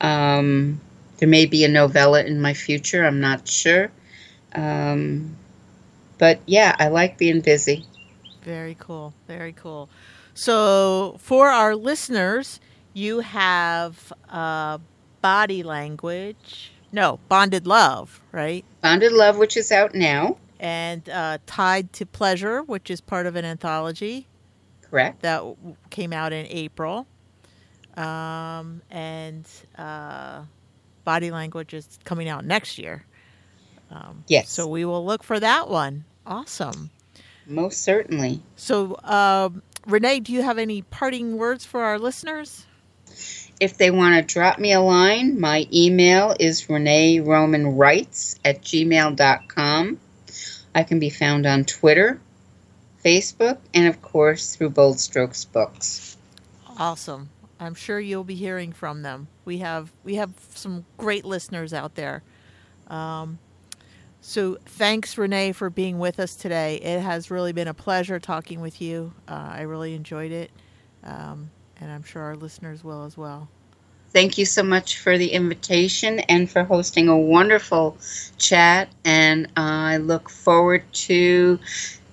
Um, 0.00 0.80
there 1.18 1.28
may 1.28 1.46
be 1.46 1.64
a 1.64 1.68
novella 1.68 2.24
in 2.24 2.40
my 2.40 2.54
future. 2.54 3.04
I'm 3.04 3.20
not 3.20 3.46
sure. 3.46 3.90
Um, 4.54 5.36
but 6.18 6.40
yeah, 6.46 6.76
I 6.78 6.88
like 6.88 7.18
being 7.18 7.40
busy. 7.40 7.86
Very 8.42 8.76
cool. 8.78 9.14
Very 9.26 9.52
cool. 9.52 9.88
So, 10.34 11.16
for 11.18 11.48
our 11.48 11.76
listeners, 11.76 12.58
you 12.94 13.20
have 13.20 14.12
uh, 14.28 14.78
body 15.20 15.62
language. 15.62 16.72
No, 16.90 17.18
bonded 17.28 17.66
love, 17.66 18.20
right? 18.32 18.64
Bonded 18.82 19.12
Love, 19.12 19.38
which 19.38 19.56
is 19.56 19.72
out 19.72 19.94
now, 19.94 20.36
And 20.60 21.08
uh, 21.08 21.38
tied 21.46 21.92
to 21.94 22.04
pleasure, 22.06 22.62
which 22.62 22.90
is 22.90 23.00
part 23.00 23.26
of 23.26 23.36
an 23.36 23.44
anthology 23.44 24.26
correct? 24.90 25.22
that 25.22 25.38
w- 25.38 25.76
came 25.90 26.12
out 26.12 26.32
in 26.32 26.46
April. 26.48 27.06
Um, 27.96 28.82
and 28.90 29.46
uh, 29.78 30.42
body 31.04 31.30
language 31.30 31.72
is 31.74 31.98
coming 32.04 32.28
out 32.28 32.44
next 32.44 32.78
year. 32.78 33.04
Um, 33.92 34.24
Yes. 34.26 34.50
So 34.50 34.66
we 34.66 34.84
will 34.84 35.04
look 35.04 35.22
for 35.22 35.38
that 35.38 35.68
one. 35.68 36.04
Awesome. 36.26 36.90
Most 37.46 37.82
certainly. 37.82 38.42
So, 38.56 38.98
um, 39.04 39.62
Renee, 39.86 40.20
do 40.20 40.32
you 40.32 40.42
have 40.42 40.58
any 40.58 40.82
parting 40.82 41.36
words 41.36 41.64
for 41.64 41.82
our 41.82 41.98
listeners? 41.98 42.66
if 43.62 43.78
they 43.78 43.92
want 43.92 44.16
to 44.16 44.34
drop 44.34 44.58
me 44.58 44.72
a 44.72 44.80
line, 44.80 45.38
my 45.38 45.68
email 45.72 46.34
is 46.40 46.66
reneeromanwrites 46.66 47.26
Roman 47.26 47.76
Writes 47.76 48.40
at 48.44 48.62
gmail.com. 48.62 50.00
I 50.74 50.82
can 50.82 50.98
be 50.98 51.10
found 51.10 51.46
on 51.46 51.64
Twitter, 51.64 52.20
Facebook, 53.04 53.58
and 53.72 53.86
of 53.86 54.02
course 54.02 54.56
through 54.56 54.70
Bold 54.70 54.98
Strokes 54.98 55.44
Books. 55.44 56.16
Awesome. 56.76 57.30
I'm 57.60 57.76
sure 57.76 58.00
you'll 58.00 58.24
be 58.24 58.34
hearing 58.34 58.72
from 58.72 59.02
them. 59.02 59.28
We 59.44 59.58
have 59.58 59.92
we 60.02 60.16
have 60.16 60.32
some 60.54 60.84
great 60.96 61.24
listeners 61.24 61.72
out 61.72 61.94
there. 61.94 62.24
Um, 62.88 63.38
so 64.24 64.56
thanks, 64.64 65.18
Renee, 65.18 65.50
for 65.50 65.68
being 65.68 65.98
with 65.98 66.20
us 66.20 66.36
today. 66.36 66.76
It 66.76 67.00
has 67.00 67.28
really 67.28 67.52
been 67.52 67.66
a 67.66 67.74
pleasure 67.74 68.20
talking 68.20 68.60
with 68.60 68.80
you. 68.80 69.12
Uh, 69.28 69.50
I 69.54 69.62
really 69.62 69.94
enjoyed 69.94 70.30
it, 70.30 70.52
um, 71.02 71.50
and 71.80 71.90
I'm 71.90 72.04
sure 72.04 72.22
our 72.22 72.36
listeners 72.36 72.84
will 72.84 73.04
as 73.04 73.16
well. 73.16 73.48
Thank 74.12 74.38
you 74.38 74.44
so 74.44 74.62
much 74.62 74.98
for 74.98 75.18
the 75.18 75.32
invitation 75.32 76.20
and 76.20 76.48
for 76.48 76.62
hosting 76.62 77.08
a 77.08 77.18
wonderful 77.18 77.96
chat. 78.38 78.90
And 79.04 79.46
uh, 79.46 79.50
I 79.56 79.96
look 79.96 80.28
forward 80.30 80.84
to 80.92 81.58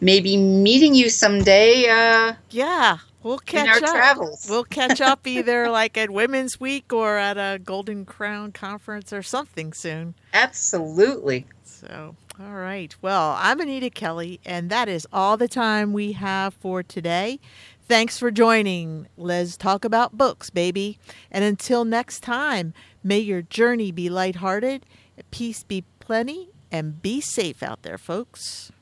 maybe 0.02 0.36
meeting 0.36 0.96
you 0.96 1.10
someday. 1.10 1.90
Uh, 1.90 2.34
yeah, 2.50 2.98
we'll 3.22 3.38
catch 3.38 3.78
in 3.78 3.84
our 3.84 3.90
up. 3.90 3.96
travels. 3.96 4.48
We'll 4.50 4.64
catch 4.64 5.00
up 5.00 5.28
either 5.28 5.70
like 5.70 5.96
at 5.96 6.10
Women's 6.10 6.60
Week 6.60 6.92
or 6.92 7.18
at 7.18 7.38
a 7.38 7.60
Golden 7.60 8.06
Crown 8.06 8.52
conference 8.52 9.14
or 9.14 9.22
something 9.22 9.74
soon. 9.74 10.16
Absolutely. 10.34 11.46
So, 11.80 12.18
all 12.38 12.56
right. 12.56 12.94
Well, 13.02 13.38
I'm 13.40 13.62
Anita 13.62 13.90
Kelly, 13.90 14.42
and 14.46 14.70
that 14.70 14.90
is 14.90 15.08
all 15.14 15.38
the 15.38 15.48
time 15.48 15.94
we 15.94 16.12
have 16.12 16.54
for 16.54 16.84
today. 16.84 17.40
Thanks 17.88 18.20
for 18.20 18.32
joining. 18.32 19.08
Let's 19.16 19.56
talk 19.56 19.86
about 19.86 20.18
books, 20.18 20.50
baby. 20.50 21.00
And 21.32 21.46
until 21.46 21.86
next 21.86 22.20
time, 22.20 22.74
may 23.02 23.20
your 23.20 23.42
journey 23.42 23.94
be 23.94 24.10
lighthearted, 24.10 24.86
peace 25.32 25.64
be 25.64 25.86
plenty, 26.02 26.50
and 26.70 27.02
be 27.02 27.22
safe 27.22 27.64
out 27.64 27.84
there, 27.84 27.98
folks. 27.98 28.74